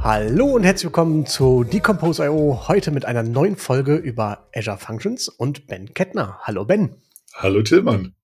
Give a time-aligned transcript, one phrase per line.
[0.00, 2.68] Hallo und herzlich willkommen zu Decompose.io.
[2.68, 6.38] Heute mit einer neuen Folge über Azure Functions und Ben Kettner.
[6.42, 6.96] Hallo Ben.
[7.34, 8.17] Hallo Tillmann.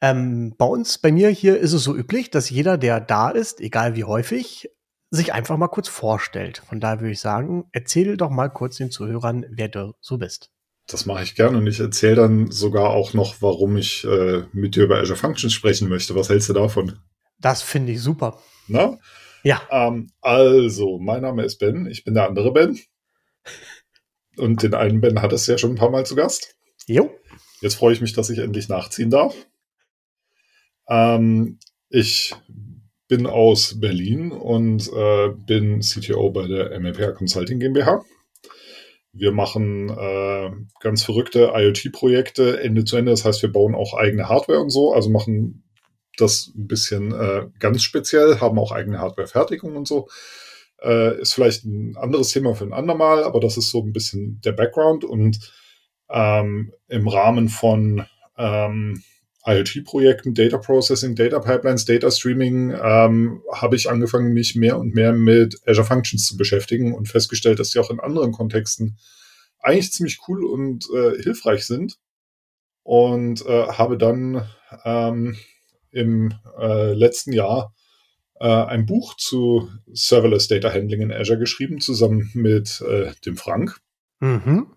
[0.00, 3.60] Ähm, bei uns, bei mir hier ist es so üblich, dass jeder, der da ist,
[3.60, 4.70] egal wie häufig,
[5.10, 6.62] sich einfach mal kurz vorstellt.
[6.68, 10.50] Von daher würde ich sagen, erzähl doch mal kurz den Zuhörern, wer du so bist.
[10.86, 14.74] Das mache ich gerne und ich erzähle dann sogar auch noch, warum ich äh, mit
[14.74, 16.14] dir über Azure Functions sprechen möchte.
[16.14, 16.98] Was hältst du davon?
[17.38, 18.40] Das finde ich super.
[18.66, 18.98] Na?
[19.42, 19.62] Ja.
[19.70, 22.78] Ähm, also, mein Name ist Ben, ich bin der andere Ben.
[24.36, 26.56] Und den einen Ben hat es ja schon ein paar Mal zu Gast.
[26.86, 27.10] Jo.
[27.60, 29.34] Jetzt freue ich mich, dass ich endlich nachziehen darf.
[30.90, 32.34] Ähm, ich
[33.08, 38.04] bin aus Berlin und äh, bin CTO bei der MLPR Consulting GmbH.
[39.12, 43.10] Wir machen äh, ganz verrückte IoT-Projekte Ende zu Ende.
[43.10, 45.64] Das heißt, wir bauen auch eigene Hardware und so, also machen
[46.16, 50.08] das ein bisschen äh, ganz speziell, haben auch eigene Hardware-Fertigung und so.
[50.82, 54.40] Äh, ist vielleicht ein anderes Thema für ein andermal, aber das ist so ein bisschen
[54.44, 55.52] der Background und
[56.08, 58.06] ähm, im Rahmen von
[58.38, 59.02] ähm,
[59.46, 65.12] IoT-Projekten, Data Processing, Data Pipelines, Data Streaming, ähm, habe ich angefangen, mich mehr und mehr
[65.12, 68.98] mit Azure Functions zu beschäftigen und festgestellt, dass die auch in anderen Kontexten
[69.58, 71.96] eigentlich ziemlich cool und äh, hilfreich sind.
[72.82, 74.48] Und äh, habe dann
[74.84, 75.36] ähm,
[75.90, 77.74] im äh, letzten Jahr
[78.40, 83.78] äh, ein Buch zu Serverless Data Handling in Azure geschrieben, zusammen mit äh, dem Frank.
[84.20, 84.74] Mhm.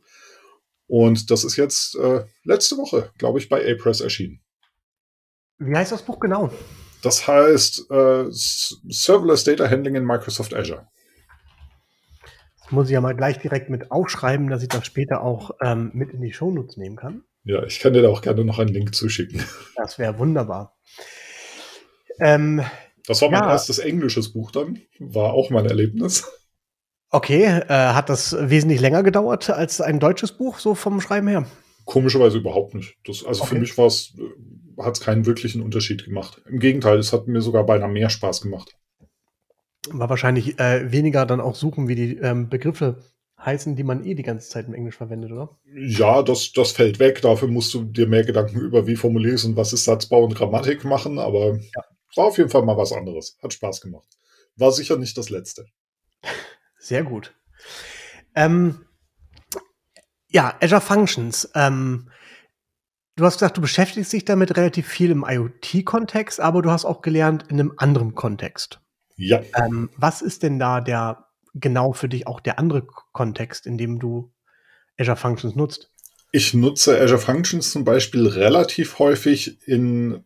[0.87, 4.42] Und das ist jetzt äh, letzte Woche, glaube ich, bei A-Press erschienen.
[5.59, 6.49] Wie heißt das Buch genau?
[7.01, 10.87] Das heißt äh, Serverless Data Handling in Microsoft Azure.
[12.61, 15.91] Das muss ich ja mal gleich direkt mit aufschreiben, dass ich das später auch ähm,
[15.93, 17.23] mit in die Shownotes nehmen kann.
[17.43, 19.43] Ja, ich kann dir da auch gerne noch einen Link zuschicken.
[19.75, 20.77] Das wäre wunderbar.
[22.19, 22.63] Ähm,
[23.05, 23.51] das war mein ja.
[23.51, 24.79] erstes englisches Buch dann.
[24.99, 26.25] War auch mein Erlebnis.
[27.09, 31.45] Okay, äh, hat das wesentlich länger gedauert als ein deutsches Buch, so vom Schreiben her?
[31.85, 32.97] Komischerweise überhaupt nicht.
[33.05, 33.55] Das, also Okay.
[33.55, 34.13] für mich war es,
[34.77, 36.41] hat es keinen wirklichen Unterschied gemacht.
[36.47, 38.77] Im Gegenteil, es hat mir sogar beinahe mehr Spaß gemacht.
[39.89, 43.03] War wahrscheinlich äh, weniger dann auch suchen, wie die ähm, Begriffe
[43.37, 45.57] heißen, die man eh die ganze Zeit im Englisch verwendet, oder?
[45.75, 47.21] Ja, das, das fällt weg.
[47.21, 50.85] Dafür musst du dir mehr Gedanken über, wie formulierst und was ist Satzbau und Grammatik
[50.85, 51.19] machen.
[51.19, 51.59] Aber
[52.15, 53.37] war auf jeden Fall mal was anderes.
[53.41, 54.07] Hat Spaß gemacht.
[54.55, 55.65] War sicher nicht das letzte.
[56.77, 57.33] Sehr gut.
[58.35, 58.85] Ähm,
[60.29, 61.49] ja, Azure Functions.
[61.55, 62.09] Ähm,
[63.15, 67.01] du hast gesagt, du beschäftigst dich damit relativ viel im IoT-Kontext, aber du hast auch
[67.01, 68.79] gelernt in einem anderen Kontext.
[69.15, 73.77] Ja, Ähm, was ist denn da der genau für dich auch der andere Kontext, in
[73.77, 74.31] dem du
[74.97, 75.89] Azure Functions nutzt?
[76.35, 80.23] ich nutze Azure Functions zum Beispiel relativ häufig in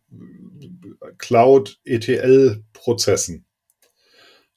[1.18, 3.44] Cloud-ETL-Prozessen.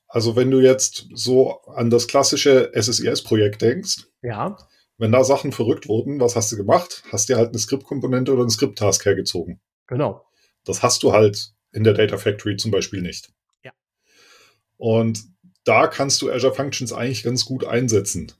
[0.07, 4.55] Also wenn du jetzt so an das klassische SSIS-Projekt denkst, Ja.
[5.01, 7.01] Wenn da Sachen verrückt wurden, was hast du gemacht?
[7.11, 9.59] Hast dir halt eine Skriptkomponente oder einen Skript-Task hergezogen.
[9.87, 10.23] Genau.
[10.63, 13.33] Das hast du halt in der Data Factory zum Beispiel nicht.
[13.63, 13.71] Ja.
[14.77, 15.23] Und
[15.63, 18.31] da kannst du Azure Functions eigentlich ganz gut einsetzen.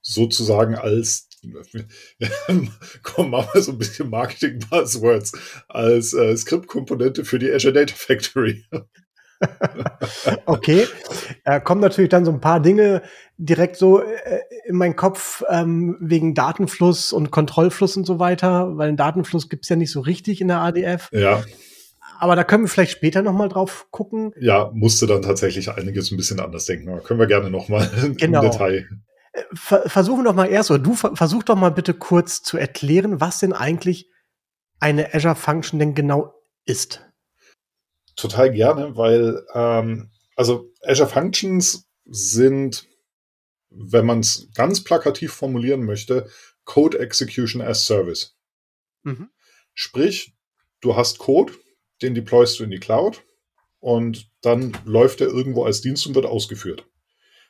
[0.00, 1.28] Sozusagen als,
[3.02, 5.32] komm, machen wir so ein bisschen Marketing-Buzzwords,
[5.66, 8.64] als äh, Skriptkomponente für die Azure Data Factory.
[10.46, 10.86] Okay.
[11.44, 13.02] äh, kommen natürlich dann so ein paar Dinge
[13.36, 18.88] direkt so äh, in meinen Kopf ähm, wegen Datenfluss und Kontrollfluss und so weiter, weil
[18.88, 21.08] einen Datenfluss gibt's ja nicht so richtig in der ADF.
[21.12, 21.42] Ja,
[22.18, 24.32] Aber da können wir vielleicht später noch mal drauf gucken.
[24.38, 26.88] ja, musste dann tatsächlich einiges ein bisschen anders denken.
[26.88, 28.42] Aber können wir gerne nochmal Genau.
[28.44, 28.88] im Detail.
[29.32, 32.56] Äh, Ver versuchen doch mal erst, oder du ver versuch doch mal bitte kurz zu
[32.56, 34.08] erklären, was denn eigentlich
[34.78, 36.32] eine Azure Function denn genau
[36.66, 37.04] ist.
[38.16, 42.86] Total gerne, weil ähm, also Azure Functions sind,
[43.76, 46.28] wenn man es ganz plakativ formulieren möchte,
[46.64, 48.36] Code Execution as Service.
[49.02, 49.30] Mhm.
[49.74, 50.34] Sprich,
[50.80, 51.52] du hast Code,
[52.02, 53.22] den deployst du in die Cloud
[53.80, 56.86] und dann läuft er irgendwo als Dienst und wird ausgeführt.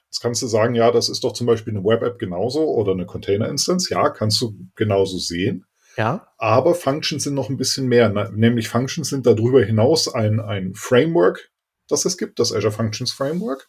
[0.06, 3.06] Jetzt kannst du sagen, ja, das ist doch zum Beispiel eine Web-App genauso oder eine
[3.06, 3.90] Container-Instance.
[3.90, 5.66] Ja, kannst du genauso sehen.
[5.96, 6.28] Ja.
[6.38, 8.08] Aber Functions sind noch ein bisschen mehr.
[8.30, 11.50] Nämlich Functions sind darüber hinaus ein, ein Framework,
[11.88, 13.68] das es gibt, das Azure Functions Framework,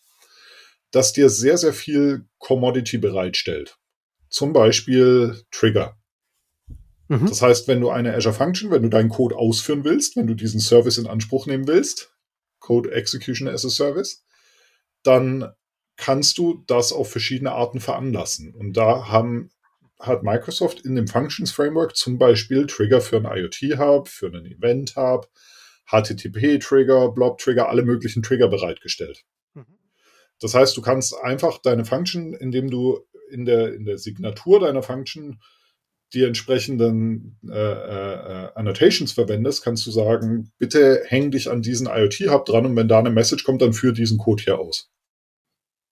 [0.96, 3.78] das dir sehr, sehr viel Commodity bereitstellt.
[4.30, 5.98] Zum Beispiel Trigger.
[7.10, 7.28] Mhm.
[7.28, 10.34] Das heißt, wenn du eine Azure Function, wenn du deinen Code ausführen willst, wenn du
[10.34, 12.14] diesen Service in Anspruch nehmen willst,
[12.60, 14.24] Code Execution as a Service,
[15.04, 15.52] dann
[15.98, 18.54] kannst du das auf verschiedene Arten veranlassen.
[18.56, 19.52] Und da haben,
[20.00, 25.30] hat Microsoft in dem Functions Framework zum Beispiel Trigger für einen IoT-Hub, für einen Event-Hub,
[25.92, 29.26] HTTP-Trigger, Blob-Trigger, alle möglichen Trigger bereitgestellt.
[30.42, 33.00] Das heißt, du kannst einfach deine Function, indem du
[33.30, 35.40] in der, in der Signatur deiner Function
[36.14, 42.46] die entsprechenden äh, äh, Annotations verwendest, kannst du sagen, bitte häng dich an diesen IoT-Hub
[42.46, 44.92] dran und wenn da eine Message kommt, dann führ diesen Code hier aus.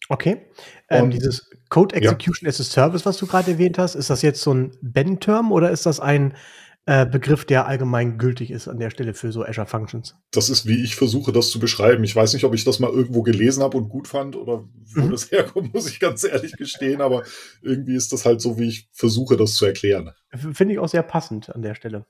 [0.09, 0.45] Okay.
[0.89, 2.49] Ähm, dieses Code Execution ja.
[2.49, 5.71] as a Service, was du gerade erwähnt hast, ist das jetzt so ein Ben-Term oder
[5.71, 6.35] ist das ein
[6.85, 10.15] äh, Begriff, der allgemein gültig ist an der Stelle für so Azure Functions?
[10.31, 12.03] Das ist, wie ich versuche, das zu beschreiben.
[12.03, 15.01] Ich weiß nicht, ob ich das mal irgendwo gelesen habe und gut fand oder wo
[15.01, 15.11] mhm.
[15.11, 17.23] das herkommt, muss ich ganz ehrlich gestehen, aber
[17.61, 20.11] irgendwie ist das halt so, wie ich versuche, das zu erklären.
[20.33, 22.05] Finde ich auch sehr passend an der Stelle.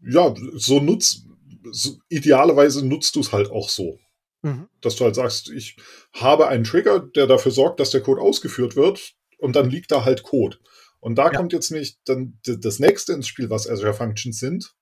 [0.00, 1.26] Ja, so nutzt,
[1.72, 3.98] so, idealerweise nutzt du es halt auch so.
[4.42, 4.68] Mhm.
[4.80, 5.76] Dass du halt sagst, ich
[6.12, 10.04] habe einen Trigger, der dafür sorgt, dass der Code ausgeführt wird und dann liegt da
[10.04, 10.58] halt Code.
[11.04, 11.36] Und da ja.
[11.36, 14.74] kommt jetzt nicht dann das nächste ins Spiel, was Azure Functions sind.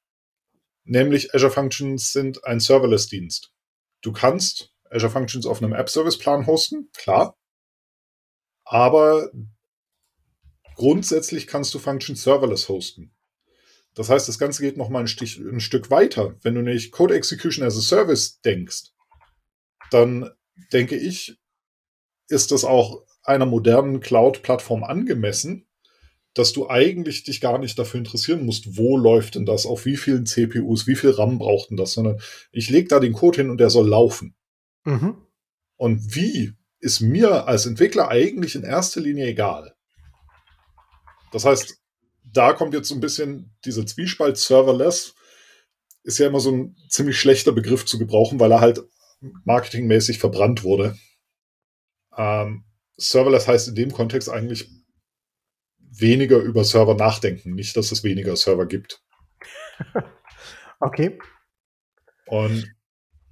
[0.84, 3.52] Nämlich Azure Functions sind ein Serverless-Dienst.
[4.02, 7.36] Du kannst Azure Functions auf einem App-Service-Plan hosten, klar.
[8.64, 9.32] Aber
[10.76, 13.12] grundsätzlich kannst du Functions serverless hosten.
[13.94, 16.36] Das heißt, das Ganze geht noch mal ein, Stich, ein Stück weiter.
[16.42, 18.92] Wenn du nicht Code Execution as a Service denkst,
[19.90, 20.30] dann
[20.72, 21.36] denke ich,
[22.28, 25.66] ist das auch einer modernen Cloud-Plattform angemessen,
[26.34, 29.96] dass du eigentlich dich gar nicht dafür interessieren musst, wo läuft denn das, auf wie
[29.96, 32.20] vielen CPUs, wie viel RAM braucht denn das, sondern
[32.52, 34.34] ich lege da den Code hin und der soll laufen.
[34.84, 35.16] Mhm.
[35.76, 39.74] Und wie ist mir als Entwickler eigentlich in erster Linie egal.
[41.30, 41.78] Das heißt,
[42.24, 45.14] da kommt jetzt so ein bisschen dieser Zwiespalt serverless,
[46.02, 48.80] ist ja immer so ein ziemlich schlechter Begriff zu gebrauchen, weil er halt
[49.44, 50.98] marketingmäßig verbrannt wurde.
[52.16, 52.64] Ähm,
[52.96, 54.68] serverless heißt in dem Kontext eigentlich
[55.98, 59.02] weniger über Server nachdenken, nicht, dass es weniger Server gibt.
[60.80, 61.18] okay.
[62.26, 62.74] Und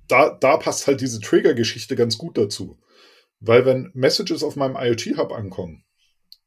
[0.08, 2.78] da, da passt halt diese Trigger-Geschichte ganz gut dazu.
[3.38, 5.84] Weil wenn Messages auf meinem IoT-Hub ankommen,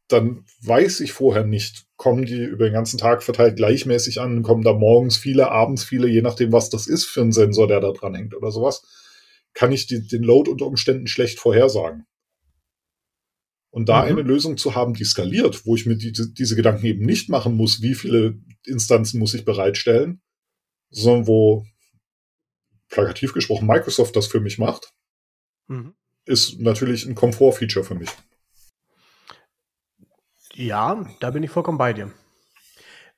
[0.08, 4.64] dann weiß ich vorher nicht, kommen die über den ganzen Tag verteilt gleichmäßig an, kommen
[4.64, 7.92] da morgens viele, abends viele, je nachdem, was das ist für ein Sensor, der da
[7.92, 8.84] dran hängt oder sowas
[9.54, 12.06] kann ich die, den Load unter Umständen schlecht vorhersagen.
[13.74, 14.10] Und da mhm.
[14.10, 17.56] eine Lösung zu haben, die skaliert, wo ich mir die, diese Gedanken eben nicht machen
[17.56, 18.38] muss, wie viele
[18.68, 20.22] Instanzen muss ich bereitstellen,
[20.92, 21.66] sondern wo
[22.90, 24.94] plakativ gesprochen Microsoft das für mich macht,
[25.66, 25.96] mhm.
[26.26, 28.12] ist natürlich ein Komfortfeature für mich.
[30.54, 32.12] Ja, da bin ich vollkommen bei dir.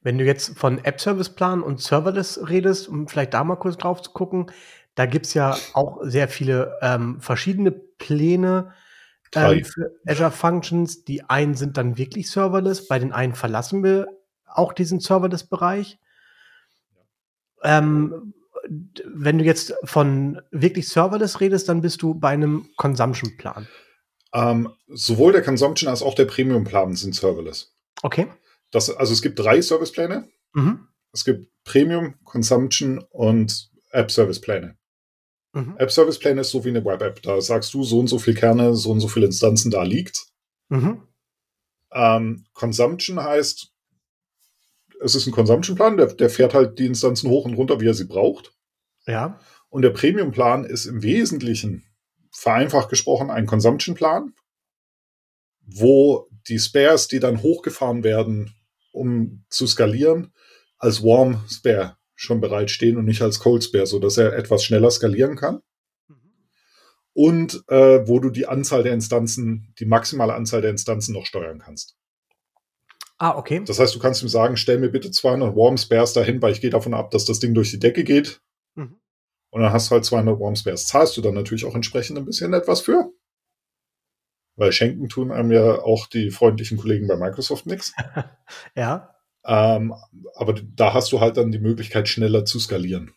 [0.03, 4.11] Wenn du jetzt von App-Service-Plan und Serverless redest, um vielleicht da mal kurz drauf zu
[4.11, 4.49] gucken,
[4.93, 8.73] da gibt es ja auch sehr viele ähm, verschiedene Pläne
[9.33, 11.03] ähm, für Azure Functions.
[11.03, 14.07] Die einen sind dann wirklich serverless, bei den einen verlassen wir
[14.45, 15.99] auch diesen Serverless-Bereich.
[17.63, 18.33] Ähm,
[19.05, 23.67] wenn du jetzt von wirklich serverless redest, dann bist du bei einem Consumption-Plan.
[24.33, 27.73] Ähm, sowohl der Consumption als auch der Premium-Plan sind serverless.
[28.01, 28.27] Okay.
[28.71, 30.27] Das, also es gibt drei Servicepläne.
[30.53, 30.87] Mhm.
[31.13, 34.77] Es gibt Premium, Consumption und App-Service-Pläne.
[35.55, 35.77] Mhm.
[35.77, 37.21] App-Service-Plane ist so wie eine Web-App.
[37.21, 40.27] Da sagst du, so und so viel Kerne, so und so viele Instanzen da liegt.
[40.67, 41.01] Mhm.
[41.93, 43.71] Ähm, Consumption heißt,
[45.01, 47.93] es ist ein Consumption-Plan, der, der fährt halt die Instanzen hoch und runter, wie er
[47.93, 48.53] sie braucht.
[49.07, 49.39] Ja.
[49.69, 51.85] Und der Premium-Plan ist im Wesentlichen,
[52.31, 54.33] vereinfacht gesprochen, ein Consumption-Plan,
[55.61, 58.53] wo die Spares, die dann hochgefahren werden,
[58.91, 60.33] um zu skalieren,
[60.77, 65.35] als Warm Spare schon bereitstehen und nicht als Cold Spare, sodass er etwas schneller skalieren
[65.35, 65.61] kann.
[66.07, 66.15] Mhm.
[67.13, 71.59] Und äh, wo du die Anzahl der Instanzen, die maximale Anzahl der Instanzen noch steuern
[71.59, 71.95] kannst.
[73.17, 73.61] Ah, okay.
[73.65, 76.61] Das heißt, du kannst ihm sagen, stell mir bitte 200 Warm Spares dahin, weil ich
[76.61, 78.41] gehe davon ab, dass das Ding durch die Decke geht.
[78.75, 78.99] Mhm.
[79.51, 80.87] Und dann hast du halt 200 Warm Spares.
[80.87, 83.11] Zahlst du dann natürlich auch entsprechend ein bisschen etwas für.
[84.57, 87.93] Weil schenken tun einem ja auch die freundlichen Kollegen bei Microsoft nichts.
[88.75, 89.14] ja.
[89.45, 89.93] Ähm,
[90.35, 93.13] aber da hast du halt dann die Möglichkeit, schneller zu skalieren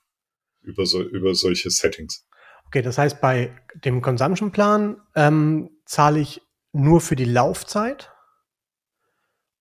[0.62, 2.26] über, so, über solche Settings.
[2.66, 6.42] Okay, das heißt, bei dem Consumption-Plan ähm, zahle ich
[6.72, 8.12] nur für die Laufzeit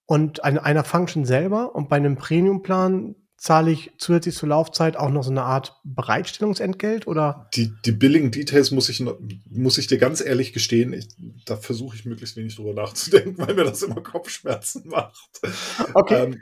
[0.05, 5.11] und eine, einer Function selber und bei einem Premium-Plan zahle ich zusätzlich zur Laufzeit auch
[5.11, 7.47] noch so eine Art Bereitstellungsentgelt oder?
[7.55, 9.03] Die, die Billing Details muss ich,
[9.49, 11.07] muss ich dir ganz ehrlich gestehen, ich,
[11.45, 15.39] da versuche ich möglichst wenig drüber nachzudenken, weil mir das immer Kopfschmerzen macht.
[15.93, 16.23] Okay.
[16.23, 16.41] Ähm,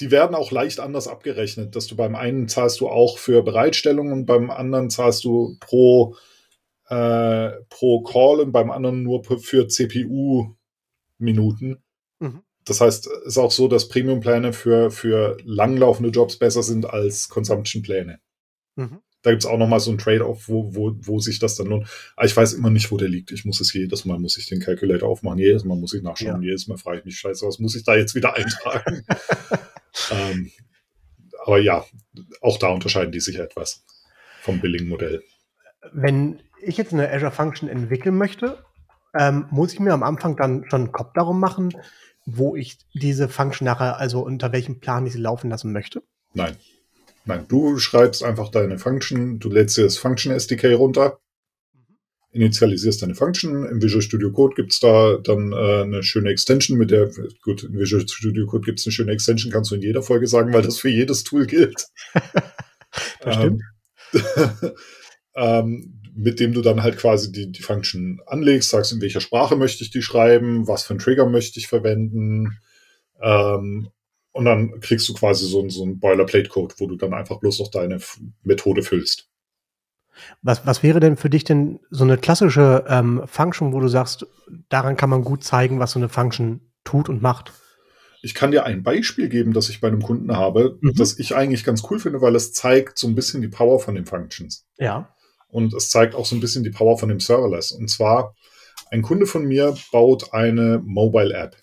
[0.00, 4.10] die werden auch leicht anders abgerechnet, dass du beim einen zahlst du auch für Bereitstellung
[4.10, 6.16] und beim anderen zahlst du pro,
[6.88, 11.82] äh, pro Call und beim anderen nur für CPU-Minuten.
[12.20, 12.42] Mhm.
[12.64, 17.28] Das heißt, es ist auch so, dass Premium-Pläne für, für langlaufende Jobs besser sind als
[17.28, 18.20] Consumption-Pläne.
[18.76, 19.00] Mhm.
[19.22, 21.88] Da gibt es auch nochmal so ein Trade-off, wo, wo, wo sich das dann lohnt.
[22.16, 23.30] Aber ich weiß immer nicht, wo der liegt.
[23.30, 25.38] Ich muss es jedes Mal, muss ich den Calculator aufmachen.
[25.38, 26.42] Jedes Mal muss ich nachschauen.
[26.42, 26.48] Ja.
[26.48, 29.04] Jedes Mal frage ich mich, scheiße, was muss ich da jetzt wieder eintragen?
[30.10, 30.50] ähm,
[31.44, 31.84] aber ja,
[32.40, 33.84] auch da unterscheiden die sich etwas
[34.40, 35.22] vom Billing-Modell.
[35.92, 38.64] Wenn ich jetzt eine Azure Function entwickeln möchte,
[39.16, 41.72] ähm, muss ich mir am Anfang dann schon einen Kopf darum machen,
[42.24, 46.02] wo ich diese Function nachher, also unter welchem Plan ich sie laufen lassen möchte?
[46.34, 46.56] Nein.
[47.24, 51.20] Nein, du schreibst einfach deine Function, du lädst dir das Function SDK runter,
[52.32, 53.64] initialisierst deine Function.
[53.64, 57.10] Im Visual Studio Code gibt's da dann äh, eine schöne Extension, mit der,
[57.42, 60.52] gut, im Visual Studio Code gibt's eine schöne Extension, kannst du in jeder Folge sagen,
[60.52, 61.86] weil das für jedes Tool gilt.
[63.20, 63.62] das stimmt.
[64.14, 64.72] Ähm,
[65.36, 69.56] ähm, mit dem du dann halt quasi die, die Function anlegst, sagst, in welcher Sprache
[69.56, 72.58] möchte ich die schreiben, was für einen Trigger möchte ich verwenden.
[73.20, 73.88] Ähm,
[74.32, 77.70] und dann kriegst du quasi so, so einen Boilerplate-Code, wo du dann einfach bloß noch
[77.70, 77.98] deine
[78.42, 79.28] Methode füllst.
[80.42, 84.26] Was, was wäre denn für dich denn so eine klassische ähm, Function, wo du sagst,
[84.68, 87.52] daran kann man gut zeigen, was so eine Function tut und macht?
[88.22, 90.94] Ich kann dir ein Beispiel geben, das ich bei einem Kunden habe, mhm.
[90.94, 93.94] das ich eigentlich ganz cool finde, weil es zeigt so ein bisschen die Power von
[93.94, 94.66] den Functions.
[94.78, 95.14] Ja.
[95.52, 97.70] Und es zeigt auch so ein bisschen die Power von dem Serverless.
[97.70, 98.34] Und zwar,
[98.90, 101.56] ein Kunde von mir baut eine Mobile App.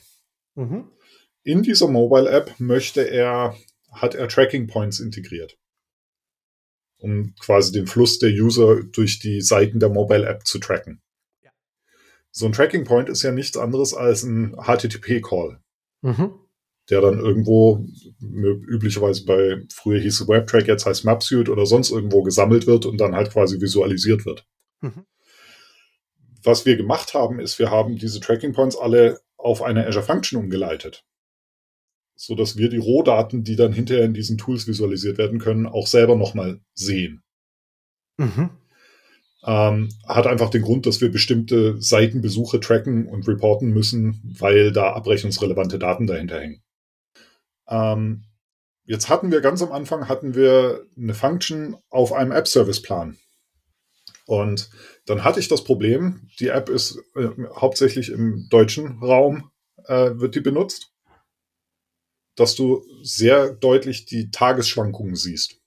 [0.55, 0.89] Mhm.
[1.43, 3.57] In dieser Mobile App möchte er,
[3.91, 5.59] hat er Tracking Points integriert
[6.99, 11.01] um quasi den Fluss der User durch die Seiten der Mobile App zu tracken.
[11.41, 11.51] Ja.
[12.31, 15.59] So ein Tracking Point ist ja nichts anderes als ein HTTP-Call,
[16.01, 16.33] mhm.
[16.89, 17.85] Der dann irgendwo
[18.21, 22.97] üblicherweise bei früher hieß es WebTrack, jetzt heißt MapSuite oder sonst irgendwo gesammelt wird und
[22.97, 24.45] dann halt quasi visualisiert wird.
[24.81, 25.05] Mhm.
[26.43, 30.39] Was wir gemacht haben, ist, wir haben diese Tracking Points alle auf eine Azure Function
[30.39, 31.03] umgeleitet
[32.21, 35.87] so dass wir die Rohdaten, die dann hinterher in diesen Tools visualisiert werden können, auch
[35.87, 37.23] selber nochmal sehen.
[38.17, 38.49] Mhm.
[39.45, 44.91] Ähm, hat einfach den Grund, dass wir bestimmte Seitenbesuche tracken und reporten müssen, weil da
[44.91, 46.61] abrechnungsrelevante Daten dahinter hängen.
[47.69, 48.25] Ähm,
[48.85, 53.17] jetzt hatten wir ganz am Anfang hatten wir eine Function auf einem App-Service-Plan.
[54.25, 54.69] Und
[55.05, 59.51] dann hatte ich das Problem, die App ist äh, hauptsächlich im deutschen Raum,
[59.85, 60.91] äh, wird die benutzt
[62.39, 65.59] dass du sehr deutlich die Tagesschwankungen siehst.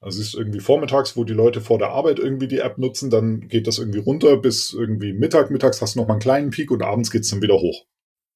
[0.00, 3.10] Also es ist irgendwie vormittags, wo die Leute vor der Arbeit irgendwie die App nutzen,
[3.10, 5.50] dann geht das irgendwie runter bis irgendwie Mittag.
[5.50, 7.84] Mittags hast du noch mal einen kleinen Peak und abends geht es dann wieder hoch.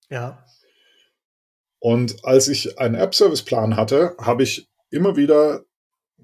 [0.09, 0.45] Ja.
[1.83, 5.65] Und als ich einen App-Service-Plan hatte, habe ich immer wieder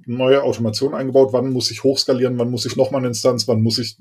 [0.07, 1.33] neue Automationen eingebaut.
[1.33, 2.39] Wann muss ich hochskalieren?
[2.39, 3.49] Wann muss ich nochmal eine Instanz?
[3.49, 3.97] Wann muss ich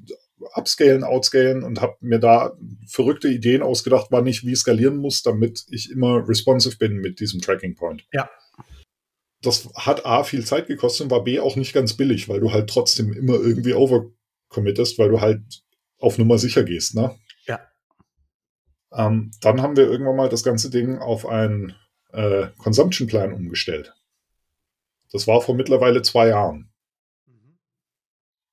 [0.54, 5.66] upscalen, outscalen und habe mir da verrückte Ideen ausgedacht, wann ich wie skalieren muss, damit
[5.72, 8.06] ich immer responsive bin mit diesem Tracking Point.
[8.14, 8.30] Ja.
[9.42, 12.52] Das hat A viel Zeit gekostet und war B auch nicht ganz billig, weil du
[12.52, 15.42] halt trotzdem immer irgendwie overcommittest, weil du halt
[15.98, 17.16] auf Nummer sicher gehst, ne?
[18.92, 21.76] Ähm, dann haben wir irgendwann mal das ganze Ding auf einen
[22.14, 23.94] äh, Consumption Plan umgestellt.
[25.12, 26.72] Das war vor mittlerweile zwei Jahren.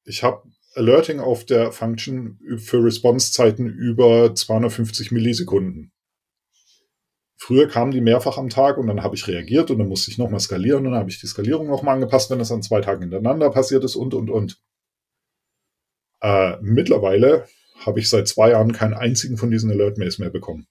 [0.05, 0.43] Ich habe
[0.75, 5.93] Alerting auf der Function für Response-Zeiten über 250 Millisekunden.
[7.37, 10.19] Früher kamen die mehrfach am Tag und dann habe ich reagiert und dann musste ich
[10.19, 13.03] nochmal skalieren und dann habe ich die Skalierung nochmal angepasst, wenn das an zwei Tagen
[13.03, 14.61] hintereinander passiert ist und, und, und.
[16.21, 17.47] Äh, mittlerweile
[17.87, 20.67] habe ich seit zwei Jahren keinen einzigen von diesen Alert-Mails mehr bekommen.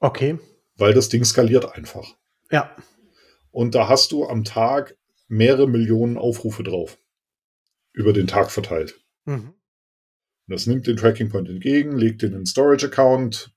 [0.00, 0.38] Okay.
[0.76, 2.16] Weil das Ding skaliert einfach.
[2.50, 2.74] Ja.
[3.50, 6.98] Und da hast du am Tag mehrere Millionen Aufrufe drauf
[7.92, 9.00] über den Tag verteilt.
[9.24, 9.54] Mhm.
[10.46, 13.54] Das nimmt den Tracking Point entgegen, legt den in den Storage Account,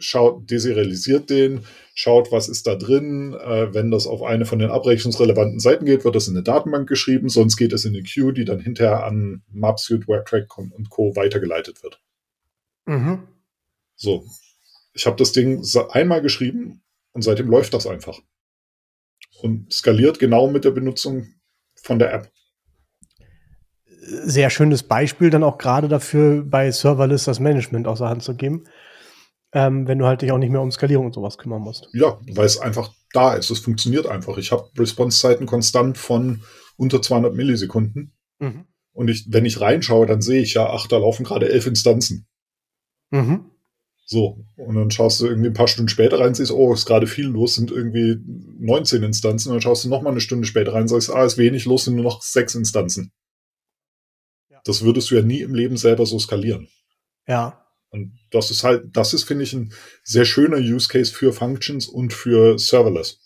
[0.00, 1.64] schaut, deserialisiert den,
[1.94, 3.34] schaut, was ist da drin.
[3.34, 6.88] Äh, wenn das auf eine von den abrechnungsrelevanten Seiten geht, wird das in eine Datenbank
[6.88, 11.14] geschrieben, sonst geht es in eine Queue, die dann hinterher an Mapsuite, WebTrack und Co.
[11.16, 12.00] weitergeleitet wird.
[12.86, 13.28] Mhm.
[13.96, 14.24] So.
[14.94, 18.18] Ich habe das Ding einmal geschrieben und seitdem läuft das einfach.
[19.40, 21.28] Und skaliert genau mit der Benutzung
[21.76, 22.32] von der App
[24.08, 28.64] sehr schönes Beispiel dann auch gerade dafür, bei Serverless das Management außer Hand zu geben.
[29.52, 31.88] Ähm, wenn du halt dich auch nicht mehr um Skalierung und sowas kümmern musst.
[31.92, 33.50] Ja, weil es einfach da ist.
[33.50, 34.36] Es funktioniert einfach.
[34.36, 36.42] Ich habe Response-Zeiten konstant von
[36.76, 38.12] unter 200 Millisekunden.
[38.38, 38.66] Mhm.
[38.92, 42.26] Und ich, wenn ich reinschaue, dann sehe ich ja, ach, da laufen gerade elf Instanzen.
[43.10, 43.50] Mhm.
[44.04, 47.06] So, und dann schaust du irgendwie ein paar Stunden später rein, siehst, oh, ist gerade
[47.06, 48.16] viel los, sind irgendwie
[48.58, 49.50] 19 Instanzen.
[49.50, 51.94] Und dann schaust du nochmal eine Stunde später rein, sagst, ah, ist wenig los, sind
[51.94, 53.12] nur noch sechs Instanzen.
[54.48, 54.60] Ja.
[54.64, 56.68] Das würdest du ja nie im Leben selber so skalieren.
[57.26, 57.67] Ja.
[57.90, 61.88] Und das ist halt, das ist, finde ich, ein sehr schöner Use Case für Functions
[61.88, 63.20] und für Serverless.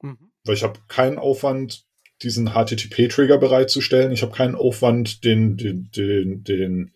[0.00, 0.30] Mhm.
[0.44, 1.84] Weil ich habe keinen Aufwand,
[2.22, 4.12] diesen HTTP-Trigger bereitzustellen.
[4.12, 6.92] Ich habe keinen Aufwand, den, den, den, den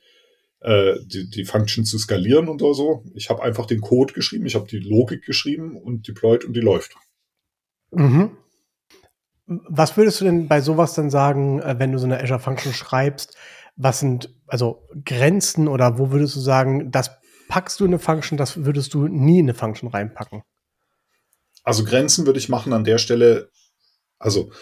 [0.65, 3.05] äh, die, die Function zu skalieren und so.
[3.15, 6.61] Ich habe einfach den Code geschrieben, ich habe die Logik geschrieben und deployed und die
[6.61, 6.95] läuft.
[7.91, 8.37] Mhm.
[9.47, 12.73] Was würdest du denn bei sowas dann sagen, äh, wenn du so eine Azure Function
[12.73, 13.37] schreibst?
[13.77, 17.11] Was sind also Grenzen oder wo würdest du sagen, das
[17.49, 20.43] packst du in eine Function, das würdest du nie in eine Function reinpacken?
[21.63, 23.51] Also Grenzen würde ich machen an der Stelle,
[24.19, 24.53] also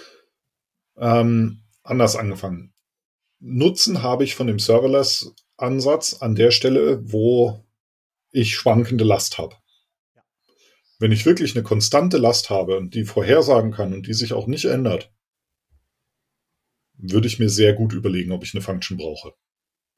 [0.97, 2.73] ähm, anders angefangen.
[3.41, 7.65] Nutzen habe ich von dem Serverless Ansatz an der Stelle, wo
[8.31, 9.57] ich schwankende Last habe.
[10.99, 14.47] Wenn ich wirklich eine konstante Last habe und die vorhersagen kann und die sich auch
[14.47, 15.13] nicht ändert,
[17.03, 19.35] würde ich mir sehr gut überlegen, ob ich eine Function brauche.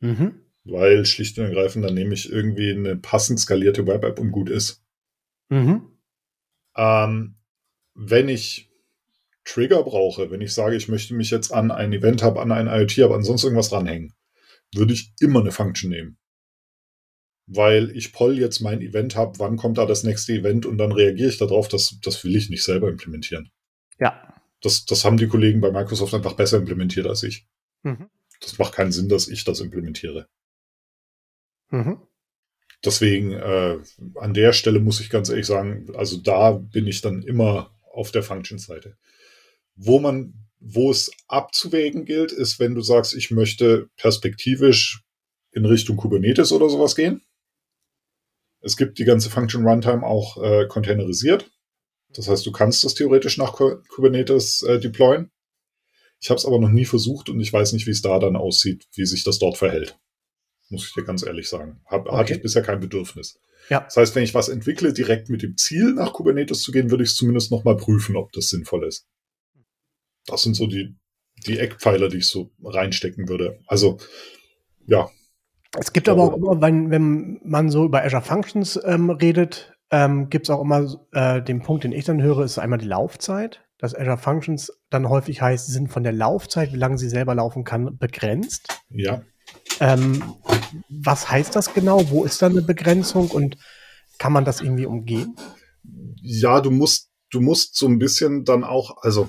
[0.00, 0.40] Mhm.
[0.64, 4.82] Weil schlicht und ergreifend, dann nehme ich irgendwie eine passend skalierte Web-App und gut ist.
[5.50, 5.82] Mhm.
[6.76, 7.36] Ähm,
[7.94, 8.70] wenn ich
[9.44, 13.12] Trigger brauche, wenn ich sage, ich möchte mich jetzt an ein Event-Hub, an ein IoT-Hub,
[13.12, 14.14] an sonst irgendwas ranhängen,
[14.74, 16.16] würde ich immer eine Function nehmen.
[17.46, 20.92] Weil ich poll jetzt mein Event habe, wann kommt da das nächste Event und dann
[20.92, 23.50] reagiere ich darauf, das, das will ich nicht selber implementieren.
[24.00, 24.34] Ja.
[24.64, 27.46] Das, das haben die Kollegen bei Microsoft einfach besser implementiert als ich.
[27.82, 28.08] Mhm.
[28.40, 30.28] Das macht keinen Sinn, dass ich das implementiere.
[31.70, 32.00] Mhm.
[32.84, 33.78] Deswegen, äh,
[34.16, 38.10] an der Stelle muss ich ganz ehrlich sagen, also da bin ich dann immer auf
[38.10, 38.96] der Function-Seite.
[39.76, 45.04] Wo man wo es abzuwägen gilt, ist, wenn du sagst, ich möchte perspektivisch
[45.52, 47.22] in Richtung Kubernetes oder sowas gehen.
[48.60, 51.52] Es gibt die ganze Function Runtime auch äh, containerisiert.
[52.14, 55.30] Das heißt, du kannst das theoretisch nach Kubernetes äh, deployen.
[56.20, 58.36] Ich habe es aber noch nie versucht und ich weiß nicht, wie es da dann
[58.36, 59.98] aussieht, wie sich das dort verhält.
[60.70, 61.80] Muss ich dir ganz ehrlich sagen.
[61.84, 62.16] Hab, okay.
[62.16, 63.38] Hatte ich bisher kein Bedürfnis.
[63.68, 63.80] Ja.
[63.80, 67.04] Das heißt, wenn ich was entwickle, direkt mit dem Ziel nach Kubernetes zu gehen, würde
[67.04, 69.06] ich es zumindest nochmal prüfen, ob das sinnvoll ist.
[70.26, 70.94] Das sind so die,
[71.46, 73.60] die Eckpfeiler, die ich so reinstecken würde.
[73.66, 73.98] Also,
[74.86, 75.10] ja.
[75.78, 80.28] Es gibt aber auch immer, wenn, wenn man so über Azure Functions ähm, redet, ähm,
[80.30, 83.60] gibt es auch immer äh, den Punkt, den ich dann höre, ist einmal die Laufzeit.
[83.78, 87.34] Dass Azure Functions dann häufig heißt, sie sind von der Laufzeit, wie lange sie selber
[87.34, 88.68] laufen kann, begrenzt.
[88.88, 89.22] Ja.
[89.80, 90.22] Ähm,
[90.88, 92.08] was heißt das genau?
[92.10, 93.58] Wo ist da eine Begrenzung und
[94.18, 95.36] kann man das irgendwie umgehen?
[96.22, 99.28] Ja, du musst, du musst so ein bisschen dann auch, also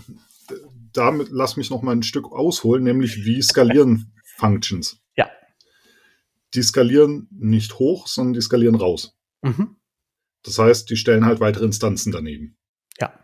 [0.93, 4.99] damit lass mich noch mal ein Stück ausholen, nämlich wie skalieren Functions.
[5.17, 5.29] Ja.
[6.53, 9.17] Die skalieren nicht hoch, sondern die skalieren raus.
[9.41, 9.75] Mhm.
[10.45, 12.55] Das heißt, die stellen halt weitere Instanzen daneben.
[12.99, 13.19] Ja.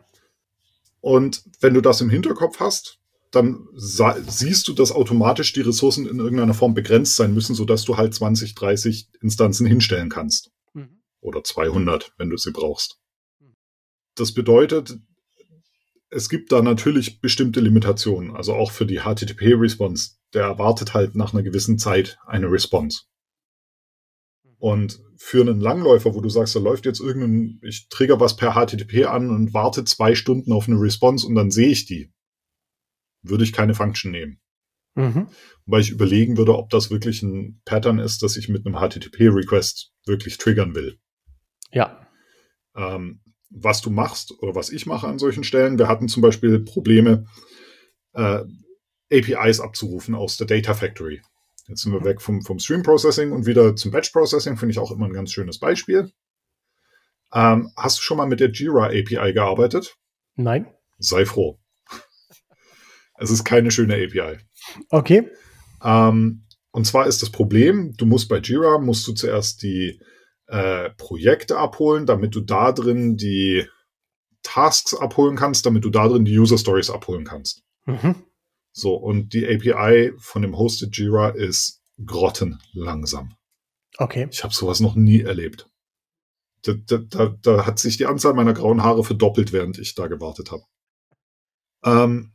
[1.00, 3.00] Und wenn du das im Hinterkopf hast,
[3.32, 7.96] dann siehst du, dass automatisch die Ressourcen in irgendeiner Form begrenzt sein müssen, sodass du
[7.96, 10.52] halt 20, 30 Instanzen hinstellen kannst.
[10.74, 11.02] Mhm.
[11.22, 13.00] Oder 200, wenn du sie brauchst.
[14.16, 14.98] Das bedeutet,
[16.10, 18.36] es gibt da natürlich bestimmte Limitationen.
[18.36, 20.16] Also auch für die HTTP-Response.
[20.34, 23.04] Der erwartet halt nach einer gewissen Zeit eine Response.
[24.62, 28.54] Und für einen Langläufer, wo du sagst, da läuft jetzt irgendein, ich trigger was per
[28.54, 32.14] HTTP an und warte zwei Stunden auf eine Response und dann sehe ich die,
[33.24, 34.40] würde ich keine Function nehmen.
[34.94, 35.30] Mhm.
[35.66, 39.94] Weil ich überlegen würde, ob das wirklich ein Pattern ist, das ich mit einem HTTP-Request
[40.06, 41.00] wirklich triggern will.
[41.72, 42.08] Ja.
[42.76, 45.80] Ähm, was du machst oder was ich mache an solchen Stellen.
[45.80, 47.26] Wir hatten zum Beispiel Probleme,
[48.14, 48.44] äh,
[49.12, 51.24] APIs abzurufen aus der Data Factory.
[51.72, 54.80] Jetzt sind wir weg vom, vom Stream Processing und wieder zum Batch Processing, finde ich
[54.80, 56.12] auch immer ein ganz schönes Beispiel.
[57.34, 59.96] Ähm, hast du schon mal mit der Jira API gearbeitet?
[60.36, 60.68] Nein.
[60.98, 61.62] Sei froh.
[63.20, 64.40] es ist keine schöne API.
[64.90, 65.30] Okay.
[65.82, 70.02] Ähm, und zwar ist das Problem, du musst bei Jira, musst du zuerst die
[70.48, 73.66] äh, Projekte abholen, damit du da drin die
[74.44, 77.64] Tasks abholen kannst, damit du da drin die User Stories abholen kannst.
[77.86, 78.16] Mhm.
[78.74, 83.36] So, und die API von dem Hosted Jira ist grottenlangsam.
[83.98, 84.28] Okay.
[84.32, 85.70] Ich habe sowas noch nie erlebt.
[86.64, 90.08] Da, da, da, da, hat sich die Anzahl meiner grauen Haare verdoppelt, während ich da
[90.08, 90.64] gewartet habe.
[91.84, 92.34] Ähm,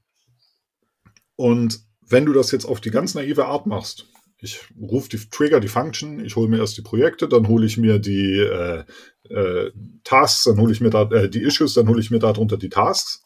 [1.37, 4.07] und wenn du das jetzt auf die ganz naive Art machst,
[4.39, 7.79] ich rufe die Trigger, die Function, ich hole mir erst die Projekte, dann hole ich
[7.79, 8.85] mir die äh,
[9.31, 9.73] äh,
[10.05, 12.69] Tasks, dann hole ich mir da äh, die Issues, dann hole ich mir darunter die
[12.69, 13.23] Tasks,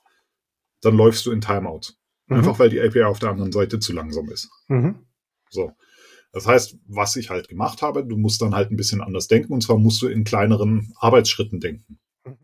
[0.82, 1.94] dann läufst du in Timeout.
[2.30, 2.36] Mhm.
[2.36, 4.48] Einfach weil die API auf der anderen Seite zu langsam ist.
[4.68, 5.04] Mhm.
[5.50, 5.72] So.
[6.32, 9.52] Das heißt, was ich halt gemacht habe, du musst dann halt ein bisschen anders denken
[9.52, 11.98] und zwar musst du in kleineren Arbeitsschritten denken.
[12.24, 12.38] Mhm.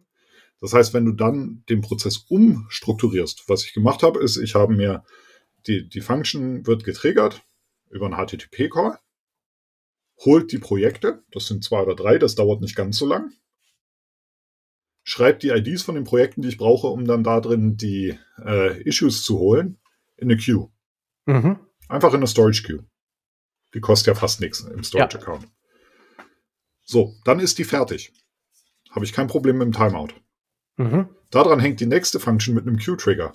[0.61, 4.75] Das heißt, wenn du dann den Prozess umstrukturierst, was ich gemacht habe, ist, ich habe
[4.75, 5.05] mir
[5.68, 7.44] die, die Function wird getriggert
[7.88, 8.99] über einen HTTP-Call,
[10.25, 13.33] holt die Projekte, das sind zwei oder drei, das dauert nicht ganz so lang,
[15.07, 18.83] schreibt die IDs von den Projekten, die ich brauche, um dann da drin die äh,
[18.83, 19.79] Issues zu holen,
[20.16, 20.69] in eine Queue.
[21.27, 21.61] Mhm.
[21.88, 22.85] Einfach in eine Storage Queue.
[23.73, 25.45] Die kostet ja fast nichts im Storage Account.
[25.45, 26.25] Ja.
[26.83, 28.12] So, dann ist die fertig.
[28.90, 30.09] Habe ich kein Problem mit dem Timeout.
[30.77, 31.09] Mhm.
[31.31, 33.33] Daran hängt die nächste Function mit einem Queue-Trigger.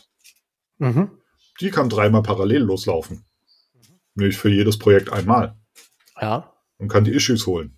[0.78, 1.12] Mhm.
[1.62, 3.24] Die kann dreimal parallel loslaufen.
[4.16, 5.58] Nämlich für jedes Projekt einmal.
[6.20, 6.54] Ja.
[6.78, 7.78] Und kann die Issues holen.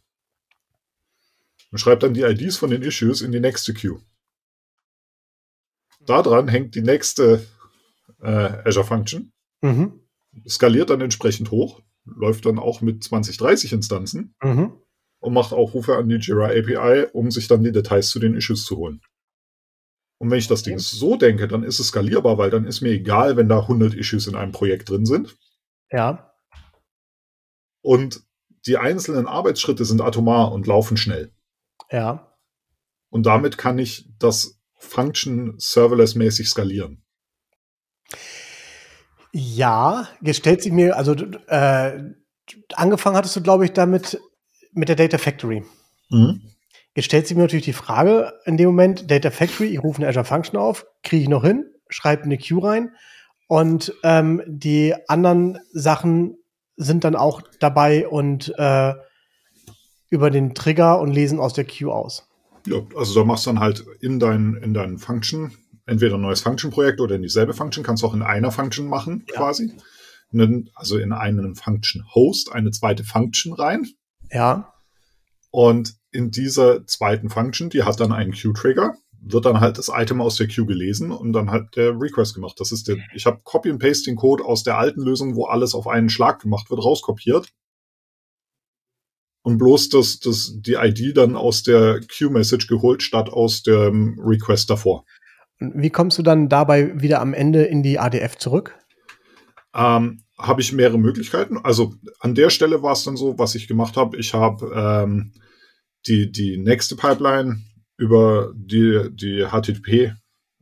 [1.74, 4.00] Und schreibt dann die IDs von den Issues in die nächste Queue.
[6.06, 7.48] Daran hängt die nächste
[8.22, 9.34] äh, Azure Function.
[9.62, 10.00] Mhm.
[10.48, 11.82] Skaliert dann entsprechend hoch.
[12.06, 14.36] Läuft dann auch mit 20, 30 Instanzen.
[14.44, 14.74] Mhm.
[15.18, 18.66] Und macht Aufrufe an die Jira API, um sich dann die Details zu den Issues
[18.66, 19.02] zu holen.
[20.20, 22.92] Und wenn ich das Ding so denke, dann ist es skalierbar, weil dann ist mir
[22.92, 25.36] egal, wenn da 100 Issues in einem Projekt drin sind.
[25.90, 26.36] Ja.
[27.82, 28.22] Und
[28.68, 31.34] die einzelnen Arbeitsschritte sind atomar und laufen schnell.
[31.94, 32.36] Ja.
[33.10, 37.04] Und damit kann ich das Function serverless-mäßig skalieren.
[39.32, 42.14] Ja, jetzt stellt sich mir, also äh,
[42.74, 44.20] angefangen hattest du, glaube ich, damit
[44.72, 45.64] mit der Data Factory.
[46.10, 46.42] Mhm.
[46.96, 50.08] Jetzt stellt sich mir natürlich die Frage in dem Moment, Data Factory, ich rufe eine
[50.08, 52.96] Azure Function auf, kriege ich noch hin, schreibe eine Queue rein
[53.48, 56.38] und ähm, die anderen Sachen
[56.76, 58.94] sind dann auch dabei und äh,
[60.14, 62.28] über den Trigger und lesen aus der Queue aus.
[62.68, 65.52] Ja, also da machst du dann halt in deinen in deinen Function
[65.88, 69.26] entweder ein neues Function-Projekt oder in dieselbe Function, kannst du auch in einer Function machen,
[69.28, 69.38] ja.
[69.38, 69.74] quasi.
[70.76, 73.88] Also in einen Function-Host eine zweite Function rein.
[74.32, 74.74] Ja.
[75.50, 80.22] Und in dieser zweiten Function, die hat dann einen Queue-Trigger, wird dann halt das Item
[80.22, 82.60] aus der Queue gelesen und dann halt der Request gemacht.
[82.60, 85.46] Das ist der, ich habe Copy and Paste den Code aus der alten Lösung, wo
[85.46, 87.50] alles auf einen Schlag gemacht wird, rauskopiert.
[89.44, 94.70] Und bloß das, das, die ID dann aus der Queue-Message geholt, statt aus dem Request
[94.70, 95.06] davor.
[95.60, 98.78] Wie kommst du dann dabei wieder am Ende in die ADF zurück?
[99.76, 101.58] Ähm, habe ich mehrere Möglichkeiten.
[101.58, 104.18] Also an der Stelle war es dann so, was ich gemacht habe.
[104.18, 105.34] Ich habe ähm,
[106.08, 107.62] die, die nächste Pipeline
[107.98, 110.14] über die, die HTTP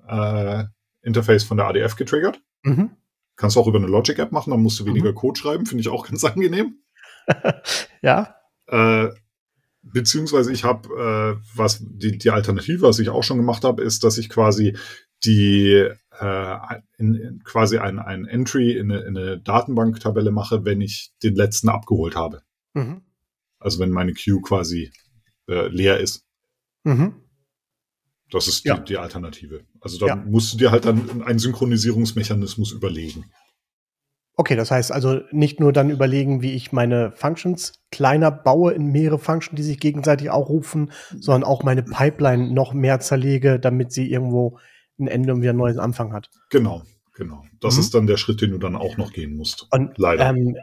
[0.08, 0.64] äh,
[1.02, 2.42] Interface von der ADF getriggert.
[2.64, 2.92] Mhm.
[3.36, 5.16] Kannst du auch über eine Logic App machen, dann musst du weniger mhm.
[5.16, 6.84] Code schreiben, finde ich auch ganz angenehm.
[8.02, 8.36] ja.
[8.72, 9.10] Äh,
[9.84, 10.90] beziehungsweise ich habe,
[11.38, 14.76] äh, was die, die Alternative, was ich auch schon gemacht habe, ist, dass ich quasi
[15.24, 15.88] die
[16.20, 16.58] äh,
[16.98, 21.36] in, in quasi ein, ein Entry in eine, in eine Datenbanktabelle mache, wenn ich den
[21.36, 22.42] letzten abgeholt habe.
[22.74, 23.02] Mhm.
[23.60, 24.92] Also wenn meine Queue quasi
[25.48, 26.26] äh, leer ist.
[26.84, 27.14] Mhm.
[28.32, 28.78] Das ist die, ja.
[28.78, 29.66] die Alternative.
[29.82, 30.16] Also da ja.
[30.16, 33.26] musst du dir halt dann einen Synchronisierungsmechanismus überlegen.
[34.36, 38.88] Okay, das heißt also nicht nur dann überlegen, wie ich meine Functions kleiner baue in
[38.88, 43.92] mehrere Functions, die sich gegenseitig auch rufen, sondern auch meine Pipeline noch mehr zerlege, damit
[43.92, 44.58] sie irgendwo
[45.00, 46.30] ein Ende und wieder einen neuen Anfang hat.
[46.50, 47.44] Genau, genau.
[47.60, 47.80] Das mhm.
[47.82, 49.68] ist dann der Schritt, den du dann auch noch gehen musst.
[49.72, 50.30] Und, Leider.
[50.30, 50.56] Ähm,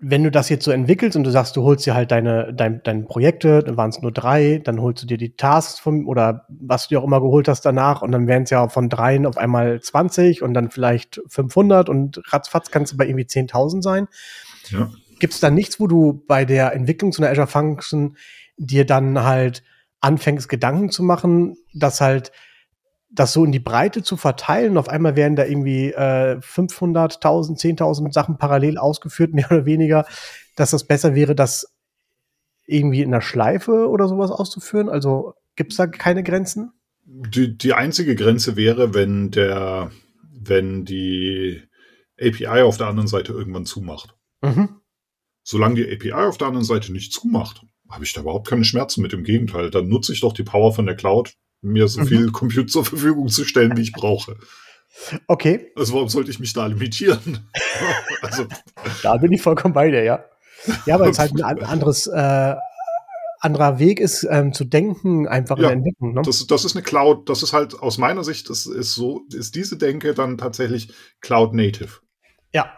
[0.00, 2.82] wenn du das jetzt so entwickelst und du sagst, du holst dir halt deine, dein,
[2.84, 6.46] deine Projekte, dann waren es nur drei, dann holst du dir die Tasks vom, oder
[6.48, 9.26] was du dir auch immer geholt hast danach und dann wären es ja von dreien
[9.26, 14.08] auf einmal 20 und dann vielleicht 500 und ratzfatz kannst du bei irgendwie 10.000 sein.
[14.68, 14.88] Ja.
[15.18, 18.16] Gibt es da nichts, wo du bei der Entwicklung zu einer Azure Function
[18.56, 19.64] dir dann halt
[20.00, 22.30] anfängst, Gedanken zu machen, dass halt
[23.10, 24.76] das so in die Breite zu verteilen.
[24.76, 30.06] Auf einmal werden da irgendwie äh, 500, 1000, 10.000 Sachen parallel ausgeführt, mehr oder weniger,
[30.56, 31.72] dass das besser wäre, das
[32.66, 34.88] irgendwie in der Schleife oder sowas auszuführen.
[34.88, 36.72] Also gibt es da keine Grenzen?
[37.04, 39.90] Die, die einzige Grenze wäre, wenn der,
[40.30, 41.62] wenn die
[42.20, 44.14] API auf der anderen Seite irgendwann zumacht.
[44.42, 44.80] Mhm.
[45.42, 49.00] Solange die API auf der anderen Seite nicht zumacht, habe ich da überhaupt keine Schmerzen
[49.00, 49.14] mit.
[49.14, 52.06] Im Gegenteil, dann nutze ich doch die Power von der Cloud mir so mhm.
[52.06, 54.36] viel Compute zur Verfügung zu stellen, wie ich brauche.
[55.26, 55.72] Okay.
[55.76, 57.50] Also warum sollte ich mich da limitieren?
[58.22, 58.46] also.
[59.02, 60.24] Da bin ich vollkommen bei dir, ja.
[60.86, 62.54] Ja, weil es halt ein anderes, äh,
[63.40, 66.14] anderer Weg ist, ähm, zu denken, einfach ja, in der Entwicklung.
[66.14, 66.22] Ne?
[66.24, 69.54] Das, das ist eine Cloud, das ist halt aus meiner Sicht, das ist so, ist
[69.54, 72.00] diese Denke dann tatsächlich Cloud Native.
[72.52, 72.72] Ja.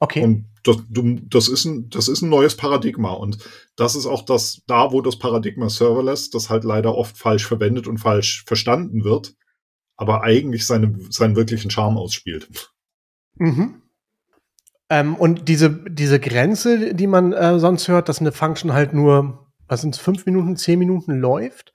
[0.00, 0.24] Okay.
[0.24, 3.12] Und das, das, ist ein, das ist ein neues Paradigma.
[3.12, 3.38] Und
[3.76, 7.86] das ist auch das, da, wo das Paradigma Serverless, das halt leider oft falsch verwendet
[7.86, 9.34] und falsch verstanden wird,
[9.96, 12.72] aber eigentlich seine, seinen wirklichen Charme ausspielt.
[13.36, 13.82] Mhm.
[14.88, 19.52] Ähm, und diese, diese Grenze, die man äh, sonst hört, dass eine Function halt nur,
[19.68, 21.72] was sind es, fünf Minuten, zehn Minuten läuft,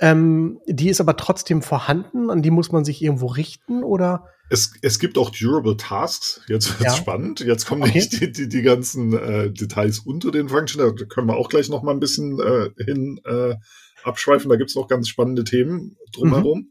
[0.00, 4.28] ähm, die ist aber trotzdem vorhanden, an die muss man sich irgendwo richten oder?
[4.48, 6.40] Es, es gibt auch Durable Tasks.
[6.46, 6.96] Jetzt wird's ja.
[6.96, 7.40] spannend.
[7.40, 7.94] Jetzt kommen okay.
[7.94, 10.94] nicht die, die, die ganzen äh, Details unter den Functions.
[10.98, 13.56] Da können wir auch gleich noch mal ein bisschen äh, hin äh,
[14.04, 14.48] abschweifen.
[14.48, 16.58] Da gibt's noch ganz spannende Themen drumherum.
[16.58, 16.70] Mhm.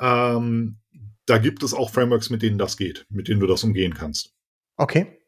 [0.00, 0.78] Ähm,
[1.26, 4.34] da gibt es auch Frameworks, mit denen das geht, mit denen du das umgehen kannst.
[4.76, 5.18] Okay.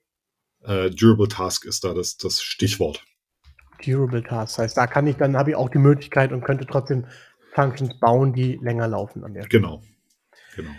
[0.65, 3.05] Äh, Durable Task ist da das, das Stichwort.
[3.85, 4.57] Durable Task.
[4.57, 7.07] Das heißt, da kann ich, dann habe ich auch die Möglichkeit und könnte trotzdem
[7.55, 9.61] Functions bauen, die länger laufen an der Stelle.
[9.63, 9.83] Genau.
[10.57, 10.71] Genau.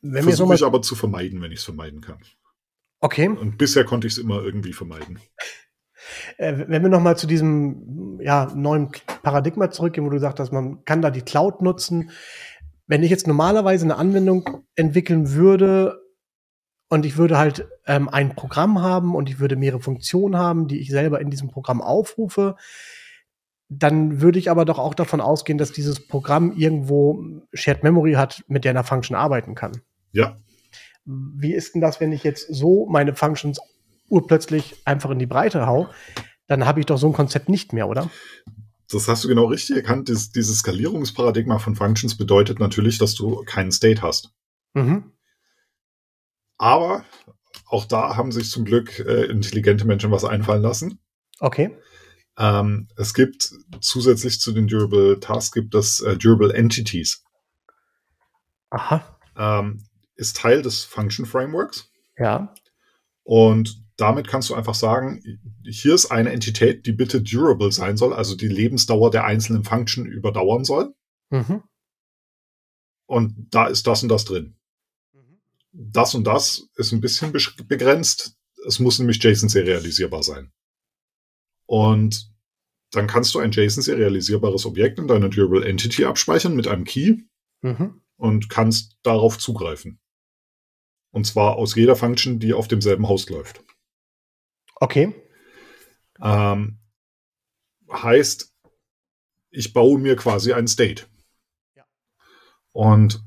[0.00, 2.18] Wenn Versuche ich aber zu vermeiden, wenn ich es vermeiden kann.
[3.00, 3.28] Okay.
[3.28, 5.18] Und bisher konnte ich es immer irgendwie vermeiden.
[6.36, 8.90] Äh, wenn wir nochmal zu diesem ja, neuen
[9.22, 12.10] Paradigma zurückgehen, wo du sagst, dass man kann da die Cloud nutzen
[12.88, 16.00] wenn ich jetzt normalerweise eine Anwendung entwickeln würde
[16.88, 20.80] und ich würde halt ähm, ein Programm haben und ich würde mehrere Funktionen haben, die
[20.80, 22.56] ich selber in diesem Programm aufrufe,
[23.68, 28.42] dann würde ich aber doch auch davon ausgehen, dass dieses Programm irgendwo Shared Memory hat,
[28.48, 29.82] mit der eine Function arbeiten kann.
[30.12, 30.36] Ja.
[31.04, 33.60] Wie ist denn das, wenn ich jetzt so meine Functions
[34.08, 35.88] urplötzlich einfach in die Breite hau?
[36.46, 38.10] Dann habe ich doch so ein Konzept nicht mehr, oder?
[38.90, 40.08] Das hast du genau richtig erkannt.
[40.08, 44.32] Dies, dieses Skalierungsparadigma von Functions bedeutet natürlich, dass du keinen State hast.
[44.72, 45.12] Mhm.
[46.56, 47.04] Aber
[47.66, 51.00] auch da haben sich zum Glück äh, intelligente Menschen was einfallen lassen.
[51.38, 51.76] Okay.
[52.38, 57.24] Ähm, es gibt zusätzlich zu den Durable Tasks gibt es äh, Durable Entities.
[58.70, 59.18] Aha.
[59.36, 61.90] Ähm, ist Teil des Function Frameworks.
[62.16, 62.54] Ja.
[63.24, 65.20] Und damit kannst du einfach sagen,
[65.64, 70.06] hier ist eine Entität, die bitte durable sein soll, also die Lebensdauer der einzelnen Function
[70.06, 70.94] überdauern soll.
[71.30, 71.62] Mhm.
[73.06, 74.56] Und da ist das und das drin.
[75.12, 75.40] Mhm.
[75.72, 77.32] Das und das ist ein bisschen
[77.66, 78.36] begrenzt.
[78.66, 80.52] Es muss nämlich JSON-serialisierbar sein.
[81.68, 82.32] Und
[82.92, 87.24] dann kannst du ein JSON-serialisierbares Objekt in deiner Durable Entity abspeichern mit einem Key
[87.60, 88.00] mhm.
[88.16, 90.00] und kannst darauf zugreifen.
[91.10, 93.62] Und zwar aus jeder Function, die auf demselben Host läuft.
[94.76, 95.14] Okay.
[96.22, 96.78] Ähm,
[97.92, 98.54] heißt,
[99.50, 101.04] ich baue mir quasi ein State.
[101.76, 101.84] Ja.
[102.72, 103.22] Und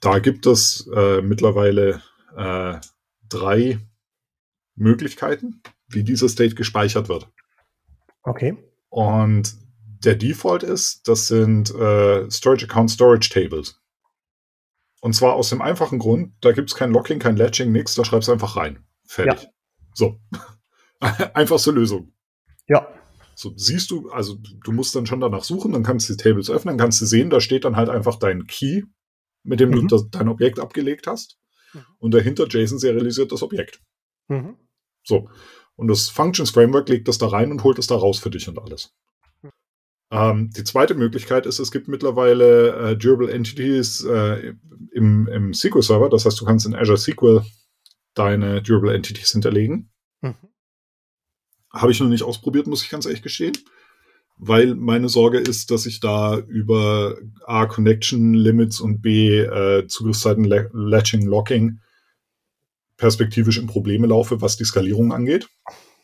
[0.00, 2.02] da gibt es äh, mittlerweile
[2.36, 2.80] äh,
[3.28, 3.78] drei
[4.74, 7.28] Möglichkeiten, wie dieser State gespeichert wird.
[8.24, 8.56] Okay.
[8.88, 9.54] Und
[10.04, 13.80] der Default ist, das sind äh, Storage Account Storage Tables.
[15.00, 18.04] Und zwar aus dem einfachen Grund, da gibt es kein Locking, kein Latching, nichts, da
[18.04, 18.84] schreibst du einfach rein.
[19.06, 19.42] Fertig.
[19.44, 19.50] Ja.
[19.94, 20.20] So.
[21.34, 22.12] Einfachste Lösung.
[22.66, 22.88] Ja.
[23.34, 26.48] So siehst du, also du musst dann schon danach suchen, dann kannst du die Tables
[26.48, 28.84] öffnen, kannst du sehen, da steht dann halt einfach dein Key,
[29.42, 29.74] mit dem mhm.
[29.74, 31.38] du das, dein Objekt abgelegt hast.
[31.74, 31.84] Mhm.
[31.98, 33.80] Und dahinter JSON serialisiert das Objekt.
[34.28, 34.56] Mhm.
[35.02, 35.28] So.
[35.76, 38.48] Und das Functions Framework legt das da rein und holt es da raus für dich
[38.48, 38.94] und alles.
[40.10, 44.54] Ähm, die zweite Möglichkeit ist, es gibt mittlerweile äh, Durable Entities äh,
[44.92, 46.08] im, im SQL Server.
[46.08, 47.42] Das heißt, du kannst in Azure SQL
[48.14, 49.90] deine Durable Entities hinterlegen.
[50.20, 50.36] Mhm.
[51.72, 53.58] Habe ich noch nicht ausprobiert, muss ich ganz ehrlich gestehen.
[54.36, 60.44] Weil meine Sorge ist, dass ich da über A, Connection Limits und B, äh, Zugriffszeiten,
[60.44, 61.80] Latching, Locking
[62.96, 65.48] perspektivisch in Probleme laufe, was die Skalierung angeht.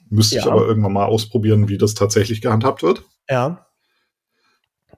[0.08, 0.42] Müsste ja.
[0.42, 3.04] ich aber irgendwann mal ausprobieren, wie das tatsächlich gehandhabt wird.
[3.28, 3.66] Ja.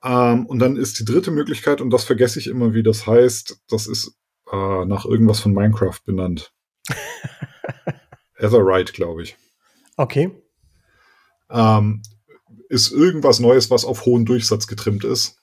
[0.03, 3.61] Ähm, und dann ist die dritte Möglichkeit, und das vergesse ich immer, wie das heißt,
[3.69, 4.17] das ist
[4.51, 6.53] äh, nach irgendwas von Minecraft benannt.
[8.39, 9.37] Etherite, glaube ich.
[9.97, 10.31] Okay
[11.53, 12.03] ähm,
[12.69, 15.42] ist irgendwas Neues, was auf hohen Durchsatz getrimmt ist.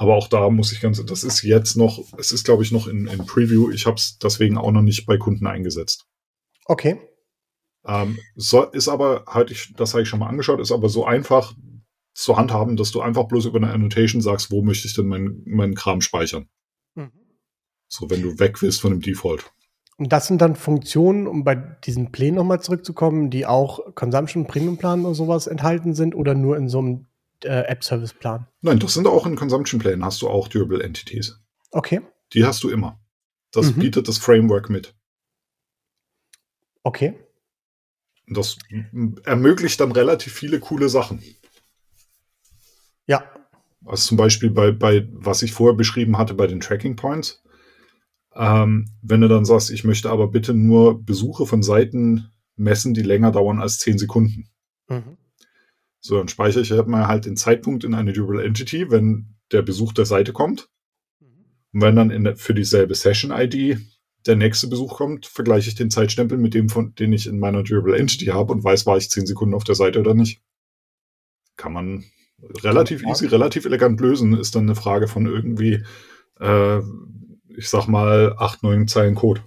[0.00, 2.86] Aber auch da muss ich ganz, das ist jetzt noch, es ist glaube ich noch
[2.86, 3.68] in, in Preview.
[3.72, 6.06] Ich habe es deswegen auch noch nicht bei Kunden eingesetzt.
[6.66, 7.00] Okay.
[7.84, 11.04] Ähm, so, ist aber, halt ich, das habe ich schon mal angeschaut, ist aber so
[11.04, 11.52] einfach
[12.14, 15.42] zu handhaben, dass du einfach bloß über eine Annotation sagst, wo möchte ich denn meinen
[15.46, 16.48] mein Kram speichern.
[16.94, 17.10] Mhm.
[17.88, 19.50] So, wenn du weg willst von dem Default.
[19.96, 24.78] Und das sind dann Funktionen, um bei diesen Plänen nochmal zurückzukommen, die auch Consumption Premium
[24.78, 27.07] Plan oder sowas enthalten sind oder nur in so einem
[27.44, 28.46] äh, App Service Plan?
[28.60, 31.38] Nein, das sind auch in Consumption Plänen hast du auch Durable Entities.
[31.70, 32.00] Okay.
[32.32, 33.00] Die hast du immer.
[33.52, 33.80] Das mhm.
[33.80, 34.94] bietet das Framework mit.
[36.82, 37.14] Okay.
[38.26, 38.58] Das
[39.24, 41.22] ermöglicht dann relativ viele coole Sachen.
[43.06, 43.24] Ja.
[43.84, 47.42] Also zum Beispiel bei, bei, was ich vorher beschrieben hatte, bei den Tracking Points.
[48.34, 53.02] Ähm, wenn du dann sagst, ich möchte aber bitte nur Besuche von Seiten messen, die
[53.02, 54.48] länger dauern als 10 Sekunden.
[54.88, 55.17] Mhm.
[56.00, 59.92] So, dann speichere ich mal halt den Zeitpunkt in eine Durable Entity, wenn der Besuch
[59.92, 60.68] der Seite kommt.
[61.20, 61.26] Mhm.
[61.72, 63.78] Und wenn dann der, für dieselbe Session-ID
[64.26, 67.62] der nächste Besuch kommt, vergleiche ich den Zeitstempel mit dem, von, den ich in meiner
[67.62, 70.42] Durable Entity habe und weiß, war ich zehn Sekunden auf der Seite oder nicht.
[71.56, 72.04] Kann man
[72.62, 74.38] relativ easy, relativ elegant lösen.
[74.38, 75.82] Ist dann eine Frage von irgendwie,
[76.40, 76.78] äh,
[77.56, 79.42] ich sag mal, acht, neun Zeilen Code.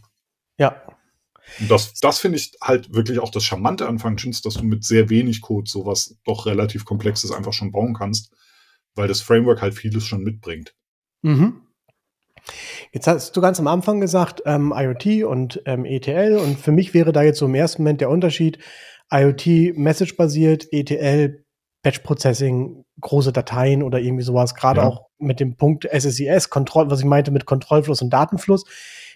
[1.59, 4.83] Und das, das finde ich halt wirklich auch das Charmante an Functions, dass du mit
[4.83, 8.31] sehr wenig Code sowas doch relativ Komplexes einfach schon bauen kannst,
[8.95, 10.75] weil das Framework halt vieles schon mitbringt.
[11.21, 11.61] Mhm.
[12.91, 16.37] Jetzt hast du ganz am Anfang gesagt, ähm, IoT und ähm, ETL.
[16.37, 18.59] Und für mich wäre da jetzt so im ersten Moment der Unterschied,
[19.11, 21.43] IoT Message-basiert, ETL
[21.83, 24.87] Batch Processing, große Dateien oder irgendwie sowas, gerade ja.
[24.87, 28.65] auch mit dem Punkt SSIS, Kontroll, was ich meinte mit Kontrollfluss und Datenfluss.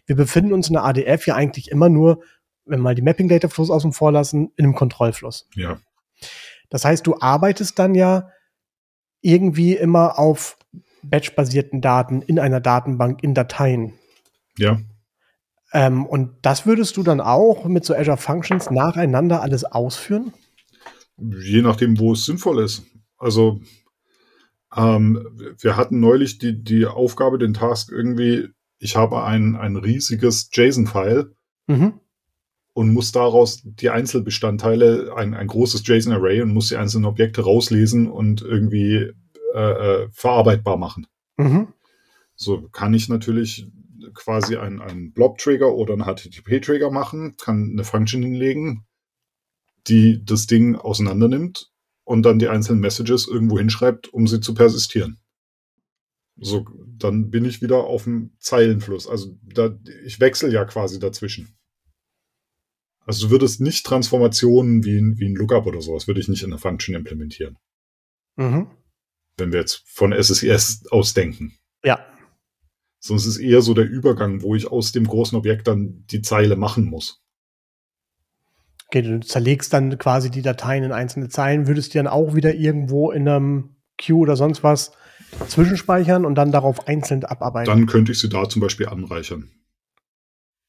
[0.06, 2.22] Wir befinden uns in der ADF ja eigentlich immer nur,
[2.66, 5.48] wenn wir mal die Mapping Data Fluss außen vor lassen, in einem Kontrollfluss.
[5.56, 5.80] Ja.
[6.70, 8.30] Das heißt, du arbeitest dann ja
[9.22, 10.58] irgendwie immer auf
[11.04, 13.94] batch-basierten Daten in einer Datenbank in Dateien.
[14.58, 14.80] Ja.
[15.74, 20.34] Ähm, und das würdest du dann auch mit so Azure Functions nacheinander alles ausführen?
[21.18, 22.84] Je nachdem, wo es sinnvoll ist.
[23.18, 23.62] Also
[24.76, 25.26] ähm,
[25.60, 31.36] wir hatten neulich die, die Aufgabe, den Task irgendwie, ich habe ein, ein riesiges JSON-File
[31.68, 32.00] mhm.
[32.74, 38.10] und muss daraus die Einzelbestandteile, ein, ein großes JSON-Array und muss die einzelnen Objekte rauslesen
[38.10, 39.12] und irgendwie
[39.54, 41.08] äh, äh, verarbeitbar machen.
[41.38, 41.70] Mhm.
[42.36, 43.68] So kann ich natürlich
[44.14, 48.86] quasi einen, einen Blob-Trigger oder einen HTTP-Trigger machen, kann eine Function hinlegen,
[49.88, 51.72] die das Ding auseinander nimmt
[52.04, 55.20] und dann die einzelnen Messages irgendwo hinschreibt, um sie zu persistieren.
[56.38, 56.66] So,
[56.98, 59.08] dann bin ich wieder auf dem Zeilenfluss.
[59.08, 61.58] Also da, ich wechsle ja quasi dazwischen.
[63.06, 66.44] Also du würdest nicht Transformationen wie ein, wie ein Lookup oder sowas, würde ich nicht
[66.44, 67.58] in der Function implementieren.
[68.36, 68.68] Mhm
[69.38, 71.58] wenn wir jetzt von SSIS ausdenken.
[71.84, 72.00] Ja.
[73.00, 76.56] Sonst ist eher so der Übergang, wo ich aus dem großen Objekt dann die Zeile
[76.56, 77.22] machen muss.
[78.88, 82.54] Okay, du zerlegst dann quasi die Dateien in einzelne Zeilen, würdest die dann auch wieder
[82.54, 84.92] irgendwo in einem Queue oder sonst was
[85.48, 87.72] zwischenspeichern und dann darauf einzeln abarbeiten.
[87.72, 89.50] Dann könnte ich sie da zum Beispiel anreichern.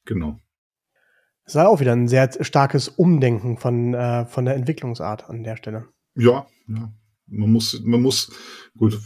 [0.05, 0.39] Genau.
[1.45, 5.57] Das ist auch wieder ein sehr starkes Umdenken von, äh, von der Entwicklungsart an der
[5.57, 5.87] Stelle.
[6.15, 6.93] Ja, ja.
[7.29, 8.33] Man muss, man muss,
[8.77, 9.01] gut,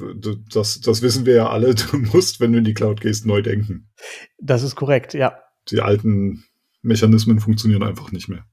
[0.53, 3.43] das, das wissen wir ja alle, du musst, wenn du in die Cloud gehst, neu
[3.43, 3.91] denken.
[4.39, 5.39] Das ist korrekt, ja.
[5.71, 6.45] Die alten
[6.83, 8.45] Mechanismen funktionieren einfach nicht mehr.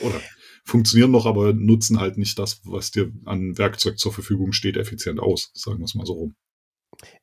[0.00, 0.20] Oder
[0.64, 5.20] funktionieren noch, aber nutzen halt nicht das, was dir an Werkzeug zur Verfügung steht, effizient
[5.20, 6.34] aus, sagen wir es mal so rum.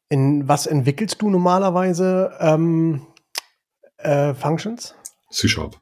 [0.10, 3.06] In was entwickelst du normalerweise ähm,
[3.98, 4.96] äh, Functions?
[5.32, 5.80] C-Sharp.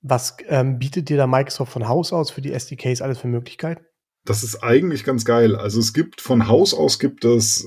[0.00, 3.84] Was ähm, bietet dir da Microsoft von Haus aus für die SDKs alles für Möglichkeiten?
[4.26, 5.56] das ist eigentlich ganz geil.
[5.56, 7.66] Also es gibt von Haus aus gibt es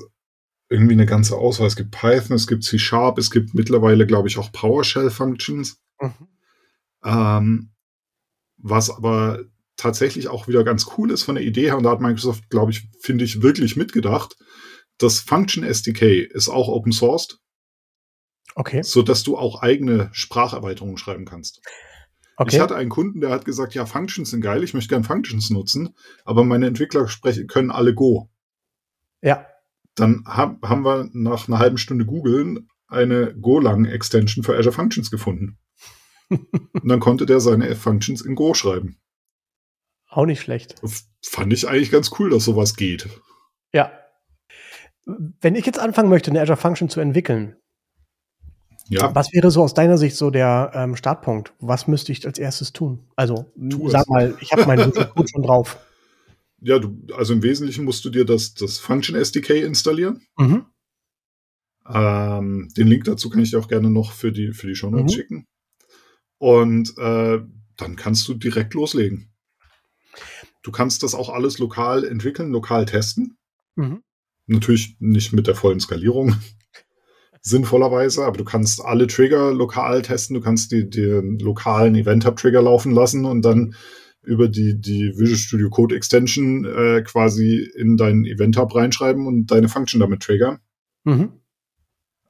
[0.68, 1.66] irgendwie eine ganze Auswahl.
[1.66, 5.80] Es gibt Python, es gibt C-Sharp, es gibt mittlerweile, glaube ich, auch PowerShell-Functions.
[6.00, 6.28] Mhm.
[7.02, 7.70] Ähm,
[8.58, 9.40] was aber
[9.76, 12.70] tatsächlich auch wieder ganz cool ist von der Idee her, und da hat Microsoft, glaube
[12.70, 14.36] ich, finde ich, wirklich mitgedacht.
[15.00, 17.40] Das Function SDK ist auch open sourced.
[18.54, 18.82] Okay.
[18.82, 21.62] So dass du auch eigene Spracherweiterungen schreiben kannst.
[22.36, 22.56] Okay.
[22.56, 25.50] Ich hatte einen Kunden, der hat gesagt, ja, Functions sind geil, ich möchte gerne Functions
[25.50, 28.30] nutzen, aber meine Entwickler sprechen, können alle Go.
[29.22, 29.46] Ja.
[29.94, 35.58] Dann hab, haben wir nach einer halben Stunde googeln eine Golang-Extension für Azure Functions gefunden.
[36.28, 39.00] Und dann konnte der seine Functions in Go schreiben.
[40.08, 40.80] Auch nicht schlecht.
[41.22, 43.08] Fand ich eigentlich ganz cool, dass sowas geht.
[43.72, 43.99] Ja.
[45.06, 47.56] Wenn ich jetzt anfangen möchte, eine Azure Function zu entwickeln,
[48.90, 49.14] ja.
[49.14, 51.54] Was wäre so aus deiner Sicht so der ähm, Startpunkt?
[51.60, 53.06] Was müsste ich als erstes tun?
[53.14, 54.08] Also, tu sag es.
[54.08, 55.78] mal, ich habe meinen Code schon drauf.
[56.62, 60.26] Ja, du, also im Wesentlichen musst du dir das, das Function SDK installieren.
[60.36, 60.66] Mhm.
[61.88, 64.90] Ähm, den Link dazu kann ich dir auch gerne noch für die, für die Show
[64.90, 65.16] Notes mhm.
[65.16, 65.46] schicken.
[66.36, 67.40] Und äh,
[67.78, 69.32] dann kannst du direkt loslegen.
[70.62, 73.38] Du kannst das auch alles lokal entwickeln, lokal testen.
[73.76, 74.02] Mhm.
[74.50, 76.34] Natürlich nicht mit der vollen Skalierung
[77.40, 82.92] sinnvollerweise, aber du kannst alle Trigger lokal testen, du kannst die, den lokalen Event-Hub-Trigger laufen
[82.92, 83.74] lassen und dann
[84.22, 89.68] über die, die Visual Studio Code Extension äh, quasi in deinen Event-Hub reinschreiben und deine
[89.68, 90.58] Function damit triggern.
[91.04, 91.32] Mhm.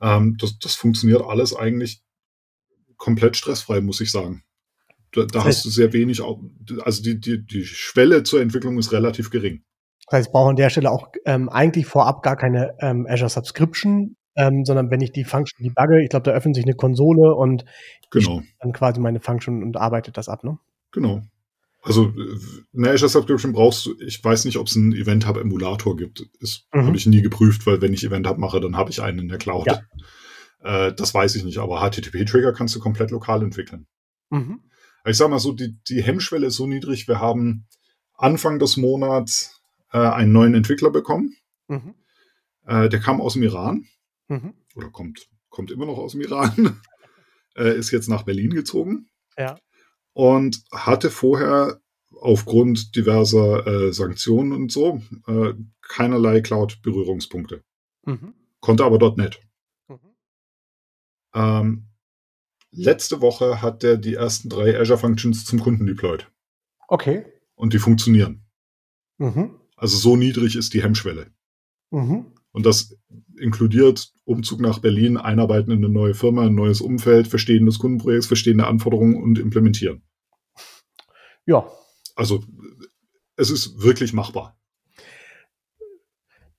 [0.03, 2.03] Ähm, das, das funktioniert alles eigentlich
[2.99, 4.45] komplett stressfrei, muss ich sagen.
[5.13, 9.31] Da, da hast du sehr wenig, also die, die, die Schwelle zur Entwicklung ist relativ
[9.31, 9.65] gering.
[10.07, 13.31] Das heißt, ich brauche an der Stelle auch ähm, eigentlich vorab gar keine ähm, Azure
[13.31, 17.35] Subscription, ähm, sondern wenn ich die Function debugge, ich glaube, da öffnet sich eine Konsole
[17.35, 17.65] und
[18.11, 18.43] genau.
[18.61, 20.59] dann quasi meine Function und arbeitet das ab, ne?
[20.93, 21.23] Genau.
[21.83, 22.13] Also
[22.77, 26.27] eine Azure Subscription brauchst du, ich weiß nicht, ob es einen Event Hub Emulator gibt.
[26.41, 26.87] Das mhm.
[26.87, 29.29] habe ich nie geprüft, weil wenn ich Event Hub mache, dann habe ich einen in
[29.29, 29.67] der Cloud.
[29.67, 29.81] Ja.
[30.63, 33.87] Äh, das weiß ich nicht, aber HTTP-Trigger kannst du komplett lokal entwickeln.
[34.29, 34.61] Mhm.
[35.07, 37.09] Ich sag mal so, die, die Hemmschwelle ist so niedrig.
[37.09, 37.67] Wir haben
[38.15, 39.60] Anfang des Monats
[39.93, 41.37] äh, einen neuen Entwickler bekommen.
[41.69, 41.95] Mhm.
[42.67, 43.87] Äh, der kam aus dem Iran.
[44.29, 44.55] Mhm.
[44.75, 46.81] Oder kommt, kommt immer noch aus dem Iran.
[47.57, 49.09] äh, ist jetzt nach Berlin gezogen.
[49.37, 49.59] Ja.
[50.13, 51.81] Und hatte vorher
[52.21, 57.63] aufgrund diverser äh, Sanktionen und so äh, keinerlei Cloud-Berührungspunkte.
[58.05, 58.35] Mhm.
[58.61, 59.41] Konnte aber dort nicht.
[59.89, 59.99] Mhm.
[61.35, 61.87] Ähm,
[62.71, 66.31] letzte Woche hat er die ersten drei Azure Functions zum Kunden deployed.
[66.89, 67.25] Okay.
[67.55, 68.45] Und die funktionieren.
[69.19, 69.60] Mhm.
[69.81, 71.29] Also so niedrig ist die Hemmschwelle.
[71.91, 72.27] Mhm.
[72.53, 72.99] Und das
[73.39, 78.27] inkludiert Umzug nach Berlin, Einarbeiten in eine neue Firma, ein neues Umfeld, Verstehen des Kundenprojekts,
[78.27, 80.03] Verstehen der Anforderungen und implementieren.
[81.47, 81.67] Ja.
[82.15, 82.45] Also
[83.37, 84.59] es ist wirklich machbar.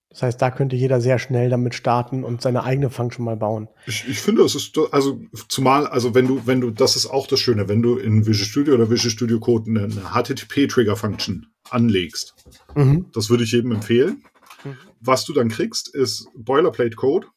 [0.09, 3.69] Das heißt, da könnte jeder sehr schnell damit starten und seine eigene Function mal bauen.
[3.85, 7.27] Ich, ich finde, es ist also zumal, also wenn du, wenn du, das ist auch
[7.27, 12.35] das Schöne, wenn du in Visual Studio oder Visual Studio Code eine, eine HTTP-Trigger-Function anlegst,
[12.75, 13.07] mhm.
[13.13, 14.23] das würde ich jedem empfehlen.
[14.63, 14.77] Mhm.
[14.99, 17.27] Was du dann kriegst, ist Boilerplate-Code,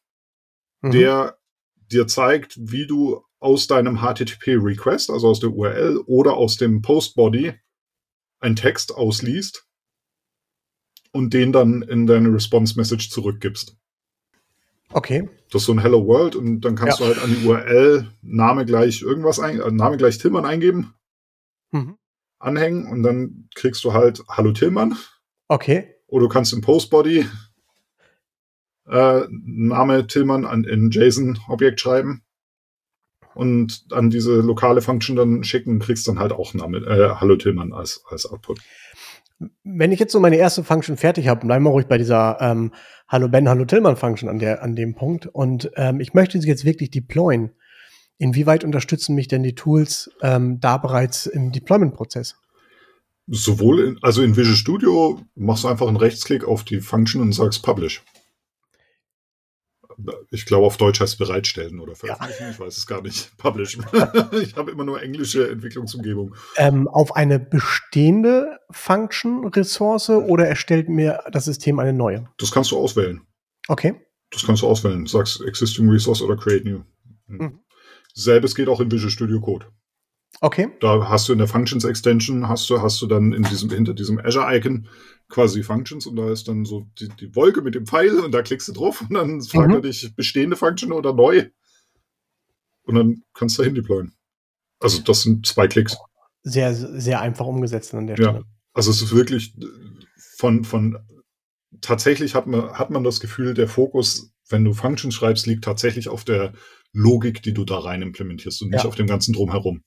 [0.82, 0.90] mhm.
[0.90, 1.38] der
[1.90, 7.54] dir zeigt, wie du aus deinem HTTP-Request, also aus der URL oder aus dem Post-Body,
[8.40, 9.66] einen Text ausliest
[11.12, 13.76] und den dann in deine Response-Message zurückgibst.
[14.90, 15.28] Okay.
[15.50, 17.06] Das ist so ein Hello World und dann kannst ja.
[17.06, 20.94] du halt an die URL Name gleich irgendwas ein, äh, Name gleich Tillmann eingeben,
[21.70, 21.96] mhm.
[22.44, 24.96] Anhängen und dann kriegst du halt Hallo Tillmann.
[25.48, 25.94] Okay.
[26.06, 27.26] Oder du kannst im Postbody
[28.88, 32.22] äh, Name Tillmann an, in JSON-Objekt schreiben
[33.34, 37.36] und an diese lokale Function dann schicken und kriegst dann halt auch Name, äh, Hallo
[37.36, 38.60] Tillmann als, als Output.
[39.64, 42.72] Wenn ich jetzt so meine erste Function fertig habe, bleiben wir ruhig bei dieser ähm,
[43.08, 46.48] Hallo Ben, Hallo Tillmann Function an, der, an dem Punkt und ähm, ich möchte sie
[46.48, 47.50] jetzt wirklich deployen.
[48.18, 52.36] Inwieweit unterstützen mich denn die Tools ähm, da bereits im Deployment-Prozess?
[53.26, 57.32] Sowohl, in, also in Visual Studio machst du einfach einen Rechtsklick auf die Function und
[57.32, 58.02] sagst Publish
[60.30, 62.42] ich glaube, auf Deutsch heißt bereitstellen oder veröffentlichen.
[62.42, 62.50] Ja.
[62.50, 63.36] Ich weiß es gar nicht.
[63.38, 63.78] Publish.
[64.42, 66.34] ich habe immer nur englische Entwicklungsumgebung.
[66.56, 72.28] Ähm, auf eine bestehende Function-Ressource oder erstellt mir das System eine neue?
[72.38, 73.22] Das kannst du auswählen.
[73.68, 73.94] Okay.
[74.30, 75.06] Das kannst du auswählen.
[75.06, 76.82] Sagst Existing Resource oder Create New.
[77.28, 77.36] Hm.
[77.38, 77.60] Mhm.
[78.14, 79.66] Selbes geht auch in Visual Studio Code.
[80.40, 80.68] Okay.
[80.80, 83.94] Da hast du in der Functions Extension, hast du, hast du dann in diesem, hinter
[83.94, 84.88] diesem Azure-Icon
[85.28, 88.42] quasi Functions und da ist dann so die, die Wolke mit dem Pfeil und da
[88.42, 89.74] klickst du drauf und dann fragt mhm.
[89.76, 91.48] er dich bestehende Function oder neu.
[92.82, 94.14] Und dann kannst du dahin deployen.
[94.80, 95.96] Also das sind zwei Klicks.
[96.42, 98.38] Sehr, sehr einfach umgesetzt an der Stelle.
[98.38, 98.44] Ja,
[98.74, 99.54] also es ist wirklich
[100.36, 100.98] von, von
[101.80, 106.08] tatsächlich hat man, hat man das Gefühl, der Fokus, wenn du Functions schreibst, liegt tatsächlich
[106.08, 106.52] auf der
[106.94, 108.88] Logik, die du da rein implementierst und nicht ja.
[108.88, 109.82] auf dem ganzen Drumherum.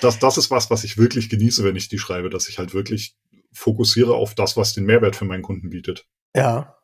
[0.00, 2.72] Das, das ist was, was ich wirklich genieße, wenn ich die schreibe, dass ich halt
[2.72, 3.16] wirklich
[3.52, 6.06] fokussiere auf das, was den Mehrwert für meinen Kunden bietet.
[6.34, 6.76] Ja.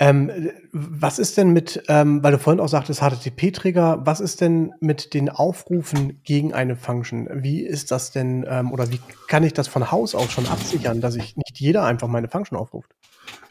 [0.00, 4.72] Ähm, was ist denn mit, ähm, weil du vorhin auch sagtest, HTTP-Trigger, was ist denn
[4.80, 7.28] mit den Aufrufen gegen eine Function?
[7.32, 8.98] Wie ist das denn, ähm, oder wie
[9.28, 12.58] kann ich das von Haus aus schon absichern, dass ich nicht jeder einfach meine Function
[12.58, 12.90] aufruft?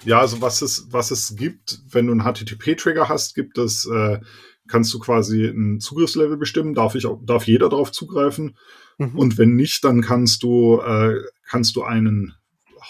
[0.05, 4.19] Ja, also was es, was es gibt, wenn du einen HTTP-Trigger hast, gibt es äh,
[4.67, 8.57] kannst du quasi ein Zugriffslevel bestimmen, darf ich, darf jeder darauf zugreifen.
[8.97, 9.17] Mhm.
[9.17, 12.33] Und wenn nicht, dann kannst du, äh, kannst du einen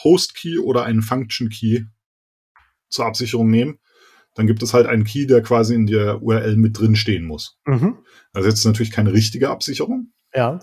[0.04, 1.86] Host-Key oder einen Function-Key
[2.90, 3.80] zur Absicherung nehmen.
[4.36, 7.60] Dann gibt es halt einen Key, der quasi in der URL mit drin stehen muss.
[7.66, 7.98] Mhm.
[8.34, 10.12] Also jetzt natürlich keine richtige Absicherung.
[10.34, 10.60] Ja.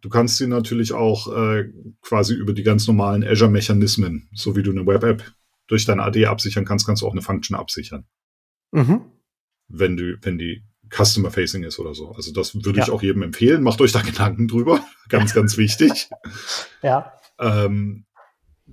[0.00, 4.70] Du kannst sie natürlich auch äh, quasi über die ganz normalen Azure-Mechanismen, so wie du
[4.70, 5.24] eine Web-App
[5.68, 8.06] durch deine AD absichern kannst, kannst du auch eine Function absichern.
[8.72, 9.12] Mhm
[9.68, 12.12] wenn du, wenn die Customer Facing ist oder so.
[12.12, 12.84] Also das würde ja.
[12.84, 13.62] ich auch jedem empfehlen.
[13.62, 14.82] Macht euch da Gedanken drüber.
[15.08, 16.08] ganz, ganz wichtig.
[16.82, 17.12] Ja.
[17.40, 18.04] Ähm,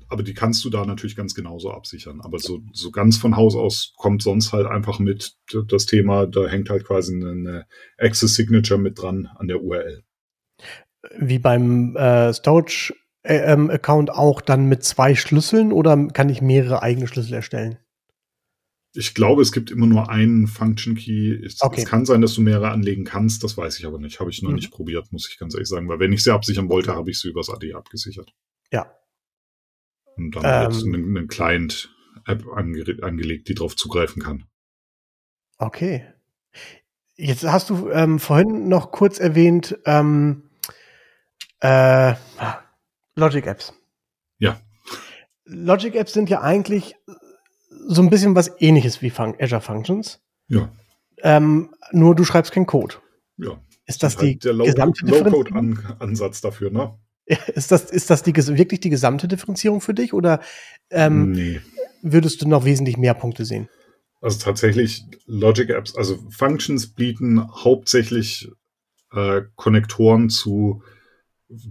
[0.09, 2.21] aber die kannst du da natürlich ganz genauso absichern.
[2.21, 5.35] Aber so, so ganz von Haus aus kommt sonst halt einfach mit
[5.67, 7.65] das Thema, da hängt halt quasi eine
[7.97, 10.03] Access Signature mit dran an der URL.
[11.17, 12.93] Wie beim äh, Storage
[13.25, 17.77] ähm, Account auch dann mit zwei Schlüsseln oder kann ich mehrere eigene Schlüssel erstellen?
[18.93, 21.33] Ich glaube, es gibt immer nur einen Function Key.
[21.43, 21.81] Es, okay.
[21.81, 24.19] es, kann sein, dass du mehrere anlegen kannst, das weiß ich aber nicht.
[24.21, 24.55] Habe ich noch mhm.
[24.55, 25.89] nicht probiert, muss ich ganz ehrlich sagen.
[25.89, 28.33] Weil wenn ich sie absichern wollte, habe ich sie übers AD abgesichert.
[28.71, 28.89] Ja.
[30.15, 34.45] Und dann ähm, einen, einen Client-App ange angelegt, die darauf zugreifen kann.
[35.57, 36.05] Okay.
[37.17, 40.43] Jetzt hast du ähm, vorhin noch kurz erwähnt, ähm,
[41.59, 42.13] äh,
[43.15, 43.73] Logic Apps.
[44.39, 44.59] Ja.
[45.45, 46.95] Logic Apps sind ja eigentlich
[47.87, 50.21] so ein bisschen was ähnliches wie Fun Azure Functions.
[50.47, 50.69] Ja.
[51.19, 52.95] Ähm, nur du schreibst keinen Code.
[53.37, 53.59] Ja.
[53.85, 55.73] Ist das, ist die halt der Low- gesamte Differenzierung?
[55.75, 56.97] Low-Code-Ansatz dafür, ne?
[57.55, 60.41] Ist das, ist das die, wirklich die gesamte Differenzierung für dich oder
[60.91, 61.59] ähm, nee.
[62.03, 63.67] würdest du noch wesentlich mehr Punkte sehen?
[64.21, 68.51] Also tatsächlich Logic Apps, also Functions bieten hauptsächlich
[69.11, 70.83] äh, Konnektoren zu,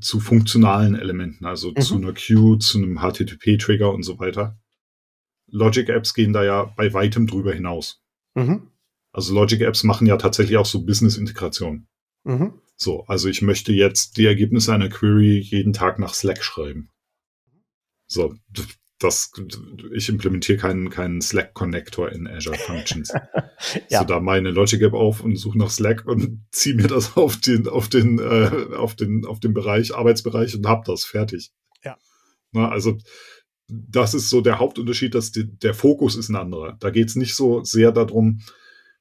[0.01, 1.81] zu funktionalen Elementen, also Mhm.
[1.81, 4.59] zu einer Queue, zu einem HTTP-Trigger und so weiter.
[5.49, 8.03] Logic Apps gehen da ja bei weitem drüber hinaus.
[8.35, 8.71] Mhm.
[9.13, 11.87] Also Logic Apps machen ja tatsächlich auch so Business-Integration.
[12.25, 12.55] Mhm.
[12.77, 16.91] So, also ich möchte jetzt die Ergebnisse einer Query jeden Tag nach Slack schreiben.
[18.07, 18.35] So,
[19.05, 19.31] das,
[19.93, 23.13] ich implementiere keinen, keinen Slack-Connector in Azure Functions.
[23.89, 24.01] Ja.
[24.01, 27.37] So, da meine Logic App auf und suche nach Slack und ziehe mir das auf
[27.39, 31.51] den, auf den, äh, auf den, auf den Bereich, Arbeitsbereich und hab das fertig.
[31.83, 31.97] Ja.
[32.53, 32.99] Na, also,
[33.69, 36.77] das ist so der Hauptunterschied, dass die, der Fokus ist ein anderer.
[36.81, 38.41] Da geht es nicht so sehr darum,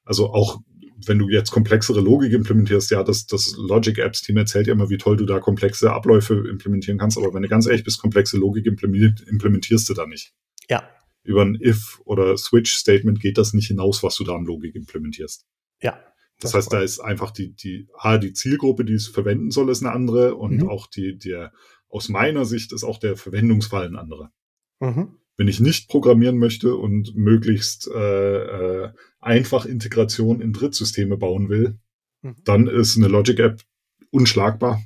[0.04, 0.60] also auch
[1.08, 4.90] wenn du jetzt komplexere Logik implementierst, ja, das, das Logic Apps Team erzählt ja immer,
[4.90, 8.38] wie toll du da komplexe Abläufe implementieren kannst, aber wenn du ganz ehrlich bist, komplexe
[8.38, 10.32] Logik implementierst du da nicht.
[10.68, 10.88] Ja.
[11.22, 14.74] Über ein If oder Switch Statement geht das nicht hinaus, was du da an Logik
[14.74, 15.46] implementierst.
[15.80, 15.98] Ja.
[16.40, 19.82] Das heißt, da ist einfach die, die, ah, die Zielgruppe, die es verwenden soll, ist
[19.82, 20.68] eine andere und Mhm.
[20.68, 21.52] auch die, der,
[21.88, 24.32] aus meiner Sicht ist auch der Verwendungsfall ein anderer.
[24.80, 25.16] Mhm.
[25.36, 28.92] Wenn ich nicht programmieren möchte und möglichst äh, äh,
[29.24, 31.78] einfach Integration in Drittsysteme bauen will,
[32.22, 32.36] Mhm.
[32.44, 33.62] dann ist eine Logic App
[34.10, 34.82] unschlagbar.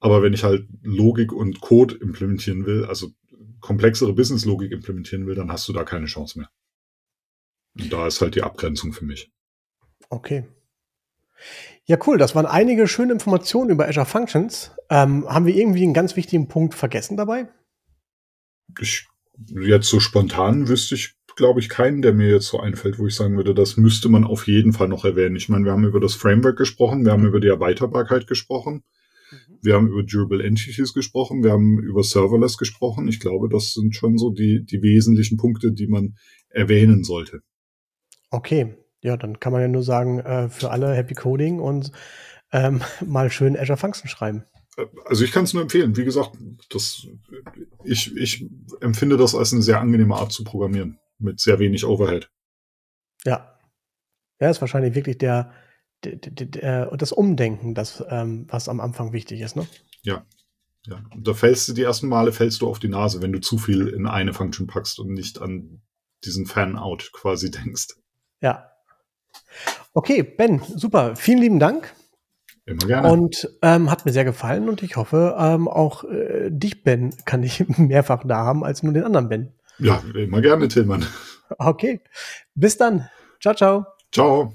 [0.00, 3.10] Aber wenn ich halt Logik und Code implementieren will, also
[3.60, 6.50] komplexere Business-Logik implementieren will, dann hast du da keine Chance mehr.
[7.78, 9.30] Und da ist halt die Abgrenzung für mich.
[10.08, 10.46] Okay.
[11.84, 12.18] Ja, cool.
[12.18, 14.72] Das waren einige schöne Informationen über Azure Functions.
[14.88, 17.48] Ähm, haben wir irgendwie einen ganz wichtigen Punkt vergessen dabei?
[18.80, 19.06] Ich,
[19.48, 23.14] jetzt so spontan wüsste ich, glaube ich, keinen, der mir jetzt so einfällt, wo ich
[23.14, 25.36] sagen würde, das müsste man auf jeden Fall noch erwähnen.
[25.36, 28.84] Ich meine, wir haben über das Framework gesprochen, wir haben über die Erweiterbarkeit gesprochen,
[29.62, 33.08] wir haben über Durable Entities gesprochen, wir haben über Serverless gesprochen.
[33.08, 36.16] Ich glaube, das sind schon so die, die wesentlichen Punkte, die man
[36.50, 37.40] erwähnen sollte.
[38.30, 38.74] Okay.
[39.02, 41.90] Ja, dann kann man ja nur sagen, äh, für alle Happy Coding und
[42.52, 44.44] ähm, mal schön Azure Functions schreiben.
[45.06, 45.96] Also ich kann es nur empfehlen.
[45.96, 46.32] Wie gesagt,
[46.68, 47.06] das,
[47.84, 48.46] ich, ich
[48.80, 52.30] empfinde das als eine sehr angenehme Art zu programmieren, mit sehr wenig Overhead.
[53.24, 53.58] Ja.
[54.40, 55.52] Ja, ist wahrscheinlich wirklich der,
[56.04, 59.66] der, der, der das Umdenken, das, ähm, was am Anfang wichtig ist, ne?
[60.02, 60.24] Ja.
[60.86, 61.02] Ja.
[61.10, 63.58] Und da fällst du die ersten Male fällst du auf die Nase, wenn du zu
[63.58, 65.82] viel in eine Function packst und nicht an
[66.24, 67.88] diesen Fan-out quasi denkst.
[68.40, 68.70] Ja.
[69.92, 71.16] Okay, Ben, super.
[71.16, 71.94] Vielen lieben Dank.
[72.64, 73.10] Immer gerne.
[73.10, 77.42] Und ähm, hat mir sehr gefallen und ich hoffe, ähm, auch äh, dich, Ben, kann
[77.42, 79.52] ich mehrfach da haben als nur den anderen Ben.
[79.80, 81.06] Ja, immer gerne, Tillmann.
[81.58, 82.00] Okay.
[82.54, 83.08] Bis dann.
[83.40, 83.86] Ciao, ciao.
[84.12, 84.54] Ciao.